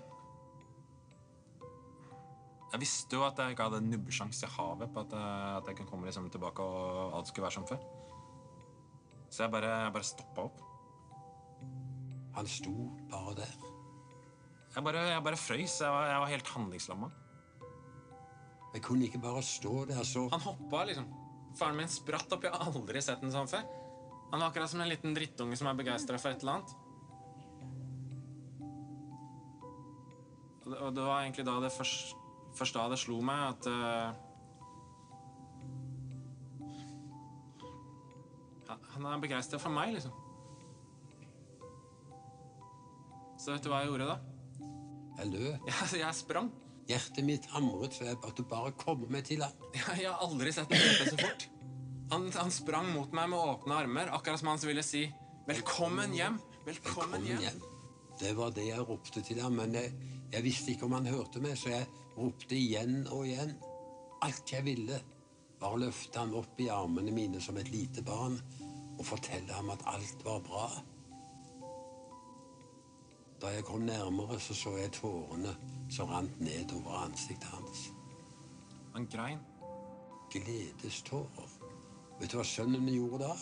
Jeg 2.72 2.82
visste 2.82 3.20
jo 3.20 3.22
at 3.28 3.38
jeg 3.38 3.54
ikke 3.54 3.68
hadde 3.68 3.84
nubbesjans 3.86 4.42
i 4.48 4.50
havet 4.56 4.90
på 4.90 5.06
at 5.06 5.14
jeg, 5.14 5.54
at 5.60 5.70
jeg 5.70 5.78
kunne 5.78 5.92
komme 5.92 6.10
liksom 6.10 6.26
tilbake 6.34 6.66
og 6.66 7.14
alt 7.20 7.30
skulle 7.30 7.46
være 7.46 7.56
som 7.60 7.70
før. 7.70 7.86
Så 9.30 9.44
jeg 9.46 9.54
bare, 9.54 9.70
jeg 9.84 9.94
bare 9.94 10.10
stoppa 10.10 10.48
opp. 10.50 10.66
Han 12.36 12.46
sto 12.46 12.72
bare 13.10 13.34
der. 13.40 13.54
Jeg 14.74 14.84
bare, 14.86 15.00
jeg 15.10 15.22
bare 15.26 15.36
frøys. 15.40 15.80
Jeg 15.82 15.90
var, 15.90 16.06
jeg 16.12 16.20
var 16.22 16.30
helt 16.30 16.50
handlingslamma. 16.54 17.08
Jeg 18.74 18.82
kunne 18.86 19.04
ikke 19.08 19.18
bare 19.22 19.42
stå 19.42 19.84
der 19.90 20.04
så 20.06 20.28
Han 20.30 20.40
hoppa, 20.44 20.84
liksom. 20.86 21.08
Faren 21.58 21.76
min 21.80 21.88
spratt 21.90 22.30
opp. 22.32 22.44
Jeg 22.46 22.52
har 22.54 22.70
aldri 22.70 23.02
sett 23.02 23.22
en 23.26 23.32
sånn 23.34 23.50
før. 23.50 23.64
Han 24.30 24.38
var 24.38 24.52
akkurat 24.52 24.70
som 24.70 24.80
en 24.84 24.88
liten 24.92 25.14
drittunge 25.16 25.56
som 25.58 25.66
er 25.66 25.74
begeistra 25.80 26.18
for 26.22 26.30
et 26.30 26.44
eller 26.44 26.60
annet. 26.60 26.76
Og 30.70 30.94
det, 30.94 31.02
var 31.02 31.24
egentlig 31.24 31.42
da 31.48 31.56
det 31.64 31.72
først, 31.74 32.12
først 32.54 32.76
da 32.78 32.84
det 32.92 32.98
slo 33.02 33.16
meg 33.26 33.40
at 33.56 33.66
uh, 33.66 34.12
han- 38.70 38.86
Han 38.94 39.06
er 39.16 39.18
begeistra 39.26 39.58
for 39.58 39.70
meg, 39.74 39.94
liksom. 39.96 40.12
Så 43.40 43.54
vet 43.54 43.64
du 43.64 43.70
hva 43.72 43.80
jeg 43.80 43.88
gjorde 43.88 44.10
da? 44.10 44.18
Jeg 45.20 45.32
løp. 45.32 45.70
Jeg, 45.70 46.00
jeg 46.02 46.16
sprang. 46.18 46.50
Hjertet 46.90 47.24
mitt 47.24 47.46
hamret 47.54 47.96
for 47.96 48.28
at 48.28 48.36
du 48.36 48.44
bare 48.50 48.72
kommer 48.76 49.08
meg 49.12 49.24
til 49.28 49.40
land. 49.40 49.56
Jeg, 49.76 50.08
har 50.08 50.20
aldri 50.24 50.52
sett 50.52 50.70
noe 50.72 50.80
løpe 50.80 51.06
så 51.06 51.18
fort. 51.20 51.46
Han, 52.10 52.24
han 52.34 52.50
sprang 52.50 52.88
mot 52.90 53.12
meg 53.14 53.28
med 53.30 53.38
åpne 53.38 53.76
armer, 53.84 54.10
akkurat 54.16 54.40
som 54.40 54.50
han 54.50 54.58
ville 54.64 54.82
si 54.82 55.04
'velkommen 55.46 56.16
hjem'. 56.16 56.40
Velkommen 56.66 57.22
Velkommen 57.22 57.26
hjem. 57.28 57.40
hjem. 57.46 57.60
Det 58.20 58.32
var 58.36 58.50
det 58.56 58.66
jeg 58.66 58.88
ropte 58.88 59.22
til 59.22 59.40
ham, 59.40 59.54
men 59.56 59.74
jeg, 59.78 59.92
jeg 60.32 60.44
visste 60.44 60.72
ikke 60.72 60.88
om 60.88 60.98
han 60.98 61.06
hørte 61.06 61.40
meg, 61.40 61.56
så 61.58 61.70
jeg 61.70 61.86
ropte 62.18 62.58
igjen 62.58 63.06
og 63.08 63.24
igjen. 63.26 63.54
Alt 64.26 64.52
jeg 64.52 64.66
ville, 64.66 64.98
var 65.60 65.76
å 65.76 65.80
løfte 65.80 66.18
ham 66.18 66.34
opp 66.34 66.60
i 66.60 66.68
armene 66.68 67.14
mine 67.14 67.40
som 67.40 67.56
et 67.56 67.70
lite 67.70 68.02
barn 68.02 68.36
og 68.98 69.06
fortelle 69.06 69.52
ham 69.52 69.70
at 69.72 69.86
alt 69.88 70.26
var 70.26 70.42
bra. 70.44 70.66
Da 73.40 73.48
jeg 73.54 73.64
kom 73.64 73.80
nærmere, 73.80 74.40
så 74.40 74.54
så 74.54 74.74
jeg 74.76 74.92
tårene 74.92 75.54
som 75.90 76.08
rant 76.12 76.40
ned 76.40 76.72
over 76.76 76.98
ansiktet 77.04 77.48
hans. 77.48 77.86
Han 78.94 79.06
grein. 79.06 79.38
Gledestårer. 80.30 81.54
Vet 82.20 82.32
du 82.32 82.36
hva 82.36 82.44
sønnen 82.44 82.84
min 82.84 82.98
gjorde 82.98 83.24
da? 83.24 83.36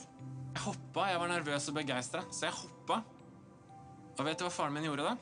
Jeg 0.54 0.62
hoppa. 0.68 1.08
Jeg 1.11 1.20
var 1.20 1.32
nervøs 1.32 1.68
og 1.68 1.74
begeistra, 1.80 2.22
så 2.30 2.46
jeg 2.46 2.54
hoppa. 2.61 3.00
Og 4.18 4.24
vet 4.26 4.38
du 4.38 4.46
hva 4.46 4.52
faren 4.54 4.76
min 4.76 4.87
gjorde 4.87 5.08
da? 5.08 5.16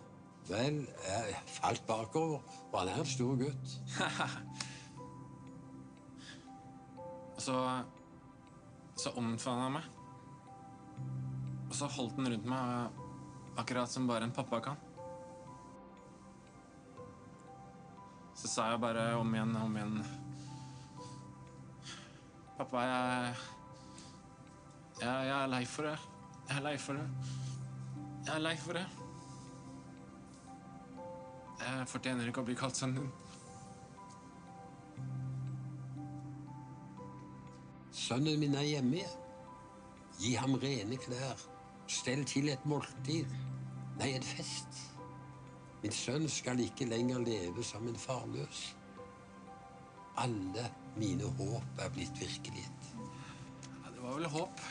Vel, 0.47 0.83
jeg 1.09 1.39
falt 1.51 1.87
bakover, 1.89 2.45
og 2.73 2.79
han 2.79 2.93
er 2.93 3.01
en 3.01 3.09
stor 3.11 3.35
gutt. 3.41 3.77
Så 7.47 7.57
Så 8.97 9.11
omfavna 9.21 9.67
han 9.67 9.75
meg. 9.75 9.89
Og 11.69 11.75
så 11.77 11.89
holdt 11.97 12.15
han 12.17 12.31
rundt 12.33 12.47
meg 12.49 13.03
akkurat 13.57 13.91
som 13.91 14.07
bare 14.07 14.25
en 14.25 14.33
pappa 14.33 14.61
kan. 14.61 14.77
Så 18.37 18.49
sa 18.49 18.71
jeg 18.71 18.81
bare 18.81 19.15
om 19.17 19.35
igjen 19.35 19.57
om 19.57 19.77
igjen 19.77 19.97
Pappa, 22.57 22.83
jeg, 22.85 23.35
jeg 25.01 25.27
Jeg 25.29 25.37
er 25.43 25.51
lei 25.53 25.65
for 25.69 25.89
det. 25.89 25.97
Jeg 26.49 26.57
er 26.57 26.63
lei 26.65 26.77
for 26.79 27.01
det. 27.01 27.09
Jeg 28.27 28.35
er 28.35 28.45
lei 28.45 28.57
for 28.57 28.79
det. 28.79 28.87
Jeg 31.61 31.89
fortjener 31.91 32.29
ikke 32.29 32.45
å 32.45 32.49
bli 32.49 32.57
kalt 32.57 32.77
sønnen 32.77 33.03
din. 33.03 33.13
Sønnen 37.97 38.41
min 38.41 38.57
er 38.57 38.69
hjemme. 38.69 39.05
Gi 40.21 40.33
ham 40.39 40.57
rene 40.61 40.97
klær. 41.01 41.56
Stell 41.87 42.25
til 42.27 42.51
et 42.51 42.65
måltid. 42.67 43.31
Nei, 44.01 44.11
en 44.17 44.27
fest. 44.27 44.81
Min 45.83 45.95
sønn 45.95 46.27
skal 46.31 46.61
ikke 46.65 46.89
lenger 46.89 47.23
leve 47.23 47.65
som 47.65 47.87
en 47.87 47.99
farløs. 48.01 48.63
Alle 50.19 50.65
mine 50.97 51.29
håp 51.39 51.83
er 51.85 51.93
blitt 51.95 52.17
virkelighet. 52.21 52.89
Ja, 52.97 53.93
det 53.93 54.01
var 54.01 54.17
vel 54.17 54.31
håp. 54.33 54.63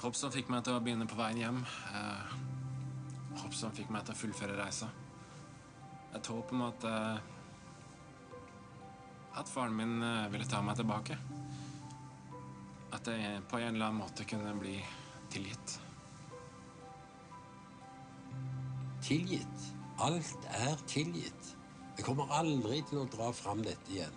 Håp 0.00 0.16
som 0.16 0.32
fikk 0.32 0.48
meg 0.48 0.64
til 0.64 0.78
å 0.78 0.80
begynne 0.80 1.08
på 1.10 1.18
veien 1.18 1.42
hjem. 1.42 1.58
Eh, 1.92 2.32
håp 3.42 3.56
som 3.58 3.74
fikk 3.76 3.90
meg 3.92 4.06
til 4.06 4.14
å 4.14 4.20
fullføre 4.22 4.56
reisa. 4.56 4.88
Et 6.16 6.32
håp 6.32 6.54
om 6.56 6.64
at 6.70 6.86
eh, 6.88 7.20
At 9.40 9.46
faren 9.46 9.76
min 9.76 10.00
eh, 10.02 10.30
ville 10.32 10.48
ta 10.48 10.62
meg 10.64 10.80
tilbake. 10.80 11.18
At 12.96 13.06
jeg 13.06 13.44
på 13.50 13.60
en 13.60 13.74
eller 13.74 13.90
annen 13.90 14.00
måte 14.00 14.24
kunne 14.26 14.56
bli 14.58 14.78
tilgitt. 15.30 15.80
Tilgitt. 19.02 19.66
Alt 19.98 20.48
er 20.50 20.76
tilgitt. 20.86 21.56
Jeg 21.96 22.04
kommer 22.06 22.30
aldri 22.32 22.80
til 22.88 23.02
å 23.02 23.08
dra 23.12 23.30
fram 23.36 23.60
dette 23.64 23.92
igjen. 23.92 24.14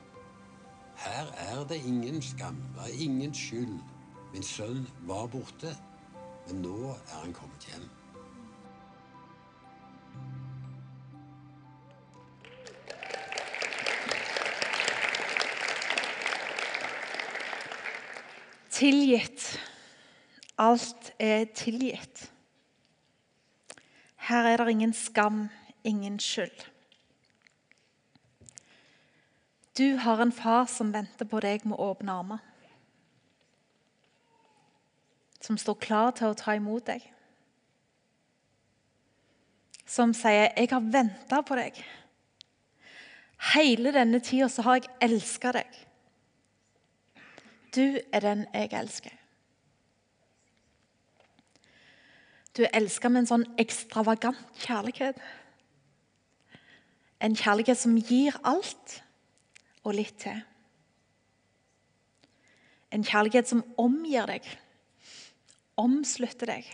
Her 1.03 1.31
er 1.49 1.65
det 1.67 1.81
ingen 1.83 2.21
skam, 2.23 2.61
det 2.75 2.85
er 2.87 3.01
ingen 3.07 3.33
skyld. 3.35 3.79
Min 4.33 4.45
sønn 4.45 4.85
var 5.09 5.27
borte, 5.27 5.73
men 6.47 6.63
nå 6.63 6.93
er 6.93 7.19
han 7.19 7.35
kommet 7.35 7.67
hjem. 7.67 7.89
Tilgitt. 18.73 19.53
Alt 20.63 21.11
er 21.19 21.45
tilgitt. 21.55 22.29
Her 24.29 24.47
er 24.47 24.61
det 24.61 24.71
ingen 24.71 24.93
skam, 24.95 25.49
ingen 25.83 26.19
skyld. 26.19 26.69
Du 29.77 29.97
har 29.97 30.21
en 30.21 30.31
far 30.31 30.65
som 30.69 30.93
venter 30.93 31.25
på 31.25 31.41
deg 31.43 31.65
med 31.65 31.81
åpne 31.81 32.13
armer. 32.13 32.43
Som 35.41 35.57
står 35.57 35.79
klar 35.81 36.13
til 36.15 36.31
å 36.31 36.37
ta 36.37 36.55
imot 36.55 36.85
deg. 36.87 37.01
Som 39.85 40.13
sier 40.13 40.53
'Jeg 40.55 40.69
har 40.69 40.79
venta 40.79 41.41
på 41.41 41.55
deg'. 41.55 41.83
Hele 43.53 43.91
denne 43.91 44.19
tida 44.19 44.47
så 44.49 44.61
har 44.61 44.75
jeg 44.75 44.89
elska 45.01 45.51
deg. 45.51 45.67
Du 47.75 47.99
er 48.13 48.19
den 48.19 48.45
jeg 48.53 48.73
elsker. 48.73 49.22
Du 52.53 52.61
er 52.63 52.73
elska 52.77 53.09
med 53.09 53.23
en 53.23 53.29
sånn 53.29 53.45
ekstravagant 53.61 54.37
kjærlighet. 54.61 55.17
En 57.23 57.37
kjærlighet 57.37 57.79
som 57.79 57.95
gir 57.97 58.35
alt 58.45 58.99
og 59.83 59.95
litt 59.97 60.19
til. 60.21 60.43
En 62.93 63.05
kjærlighet 63.05 63.49
som 63.49 63.63
omgir 63.81 64.27
deg, 64.29 64.45
omslutter 65.81 66.51
deg, 66.51 66.67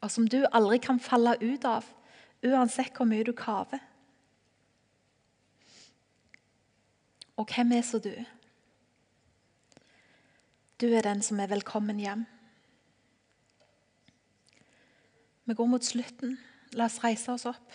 og 0.00 0.10
som 0.10 0.24
du 0.24 0.40
aldri 0.48 0.80
kan 0.80 1.00
falle 1.02 1.36
ut 1.42 1.66
av, 1.68 1.84
uansett 2.42 2.96
hvor 2.96 3.06
mye 3.10 3.26
du 3.28 3.34
kaver. 3.36 3.82
Og 7.36 7.52
hvem 7.52 7.76
er 7.76 7.84
så 7.84 8.00
du? 8.00 8.14
Du 10.80 10.88
er 10.88 11.04
den 11.04 11.20
som 11.22 11.40
er 11.40 11.52
velkommen 11.52 12.00
hjem. 12.00 12.24
Vi 15.52 15.56
går 15.56 15.66
mot 15.68 15.84
slutten. 15.84 16.38
La 16.72 16.86
oss 16.88 16.94
reise 17.04 17.28
oss 17.28 17.42
opp. 17.44 17.74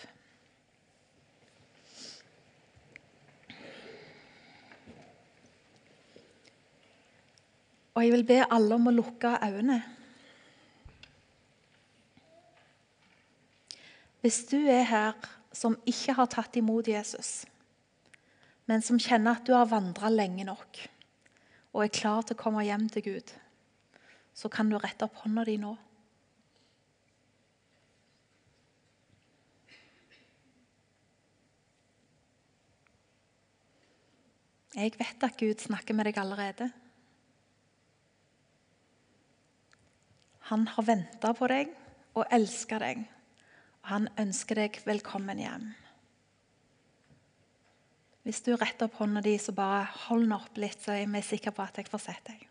Og 7.94 8.02
jeg 8.02 8.10
vil 8.16 8.26
be 8.26 8.40
alle 8.42 8.80
om 8.80 8.90
å 8.90 8.96
lukke 8.96 9.36
øynene. 9.46 9.78
Hvis 14.26 14.42
du 14.50 14.58
er 14.58 14.82
her 14.90 15.32
som 15.54 15.78
ikke 15.86 16.18
har 16.18 16.34
tatt 16.34 16.58
imot 16.58 16.90
Jesus, 16.90 17.44
men 18.66 18.82
som 18.82 18.98
kjenner 18.98 19.38
at 19.38 19.46
du 19.46 19.54
har 19.54 19.70
vandra 19.70 20.10
lenge 20.10 20.50
nok 20.50 20.82
og 21.76 21.84
er 21.86 21.98
klar 22.02 22.26
til 22.26 22.34
å 22.34 22.42
komme 22.42 22.66
hjem 22.66 22.90
til 22.90 23.12
Gud, 23.12 23.36
så 24.34 24.50
kan 24.50 24.66
du 24.66 24.82
rette 24.82 25.06
opp 25.06 25.22
hånda 25.22 25.46
di 25.46 25.60
nå. 25.62 25.78
Jeg 34.76 34.92
vet 34.98 35.24
at 35.24 35.38
Gud 35.40 35.62
snakker 35.64 35.96
med 35.96 36.10
deg 36.10 36.18
allerede. 36.20 36.68
Han 40.50 40.66
har 40.68 40.84
venta 40.84 41.32
på 41.36 41.48
deg 41.48 41.72
og 42.16 42.28
elska 42.32 42.80
deg, 42.82 43.02
og 43.84 43.90
han 43.92 44.08
ønsker 44.20 44.60
deg 44.62 44.80
velkommen 44.84 45.40
hjem. 45.40 45.70
Hvis 48.28 48.42
du 48.44 48.52
retter 48.56 48.88
opp 48.88 48.98
hånda 49.00 49.22
di, 49.24 49.38
så 49.40 49.54
bare 49.56 49.86
hold 50.06 50.26
den 50.26 50.36
opp 50.36 50.60
litt, 50.60 50.80
så 50.84 50.96
er 50.98 51.08
vi 51.08 51.24
sikre 51.24 51.52
på 51.56 51.64
at 51.64 51.80
jeg 51.80 51.88
får 51.88 52.04
sett 52.04 52.26
deg. 52.28 52.44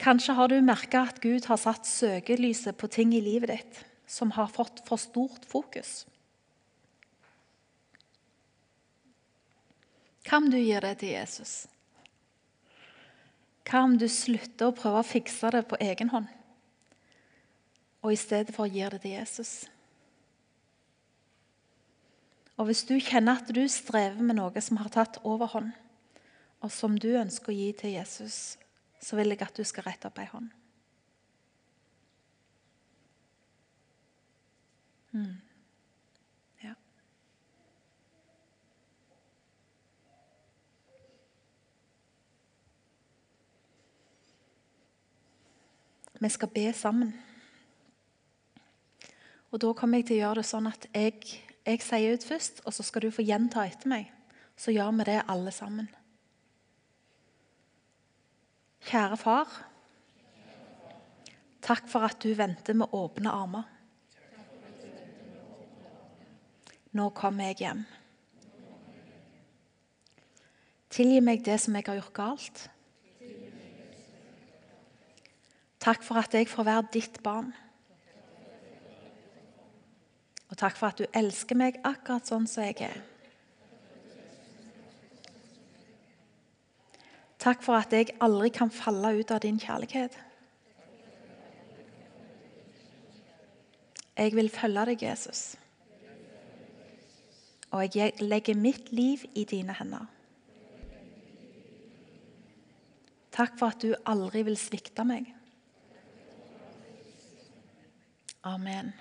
Kanskje 0.00 0.32
har 0.32 0.48
du 0.48 0.56
merka 0.64 1.02
at 1.10 1.20
Gud 1.20 1.44
har 1.50 1.60
satt 1.60 1.88
søkelyset 1.88 2.78
på 2.80 2.88
ting 2.88 3.12
i 3.12 3.20
livet 3.20 3.52
ditt 3.52 3.80
som 4.08 4.32
har 4.32 4.48
fått 4.48 4.80
for 4.86 4.98
stort 4.98 5.44
fokus. 5.46 6.06
Hva 10.24 10.38
om 10.40 10.48
du 10.50 10.56
gir 10.56 10.80
det 10.84 10.94
til 11.02 11.12
Jesus? 11.12 11.52
Hva 13.68 13.84
om 13.86 13.98
du 14.00 14.06
slutter 14.10 14.70
å 14.70 14.76
prøve 14.76 15.02
å 15.02 15.06
fikse 15.06 15.52
det 15.52 15.66
på 15.68 15.78
egen 15.84 16.10
hånd, 16.14 16.30
og 18.00 18.14
i 18.14 18.18
stedet 18.18 18.54
for 18.56 18.70
gir 18.70 18.94
det 18.94 19.02
til 19.04 19.18
Jesus? 19.18 19.52
Og 22.56 22.66
Hvis 22.68 22.82
du 22.88 22.96
kjenner 23.00 23.38
at 23.40 23.52
du 23.52 23.62
strever 23.72 24.20
med 24.20 24.36
noe 24.36 24.64
som 24.64 24.80
har 24.80 24.90
tatt 24.92 25.20
overhånd, 25.24 25.70
og 26.60 26.72
som 26.72 26.98
du 26.98 27.08
ønsker 27.16 27.52
å 27.52 27.56
gi 27.56 27.70
til 27.76 27.94
Jesus, 27.94 28.58
så 29.00 29.16
vil 29.16 29.32
jeg 29.32 29.42
at 29.42 29.56
du 29.56 29.64
skal 29.64 29.86
rette 29.88 30.08
opp 30.10 30.18
ei 30.20 30.28
hånd. 30.28 30.50
Mm. 35.12 35.40
Ja. 36.62 36.74
Vi 46.20 46.28
skal 46.28 46.48
be 46.48 46.72
sammen. 46.72 47.14
Og 49.50 49.60
Da 49.60 49.72
kommer 49.72 49.98
jeg 49.98 50.06
til 50.06 50.20
å 50.20 50.26
gjøre 50.26 50.42
det 50.42 50.46
sånn 50.46 50.68
at 50.70 50.86
jeg, 50.94 51.16
jeg 51.66 51.82
sier 51.82 52.14
ut 52.14 52.24
først, 52.24 52.60
og 52.64 52.74
så 52.74 52.86
skal 52.86 53.02
du 53.02 53.10
få 53.10 53.24
gjenta 53.26 53.64
etter 53.66 53.90
meg. 53.90 54.12
Så 54.54 54.70
gjør 54.70 54.92
vi 55.00 55.08
det 55.08 55.22
alle 55.26 55.50
sammen. 55.50 55.88
Kjære 58.88 59.16
far. 59.20 59.50
Takk 61.60 61.88
for 61.88 62.06
at 62.08 62.22
du 62.22 62.32
venter 62.34 62.74
med 62.74 62.94
åpne 62.96 63.30
armer. 63.30 63.68
Nå 66.96 67.10
kommer 67.14 67.50
jeg 67.50 67.60
hjem. 67.60 67.82
Tilgi 70.90 71.20
meg 71.22 71.44
det 71.46 71.60
som 71.62 71.76
jeg 71.78 71.86
har 71.86 72.00
gjort 72.00 72.16
galt. 72.16 72.62
Takk 75.80 76.02
for 76.04 76.18
at 76.20 76.34
jeg 76.34 76.48
får 76.50 76.66
være 76.66 76.88
ditt 76.92 77.20
barn. 77.22 77.52
Og 80.50 80.58
takk 80.58 80.74
for 80.76 80.90
at 80.90 80.98
du 80.98 81.06
elsker 81.14 81.56
meg 81.56 81.78
akkurat 81.86 82.26
sånn 82.26 82.48
som 82.50 82.66
jeg 82.66 82.82
er. 82.88 82.98
Takk 87.40 87.62
for 87.64 87.80
at 87.80 87.92
jeg 87.92 88.12
aldri 88.20 88.50
kan 88.52 88.70
falle 88.70 89.14
ut 89.16 89.30
av 89.32 89.40
din 89.40 89.58
kjærlighet. 89.60 90.18
Jeg 94.20 94.36
vil 94.36 94.50
følge 94.52 94.84
deg, 94.90 95.02
Jesus. 95.02 95.56
Og 97.70 97.96
jeg 97.96 98.12
legger 98.20 98.58
mitt 98.58 98.92
liv 98.92 99.24
i 99.34 99.46
dine 99.48 99.72
hender. 99.78 100.04
Takk 103.32 103.56
for 103.56 103.72
at 103.72 103.80
du 103.80 103.94
aldri 104.04 104.42
vil 104.44 104.58
svikte 104.60 105.06
meg. 105.08 105.30
Amen. 108.44 108.92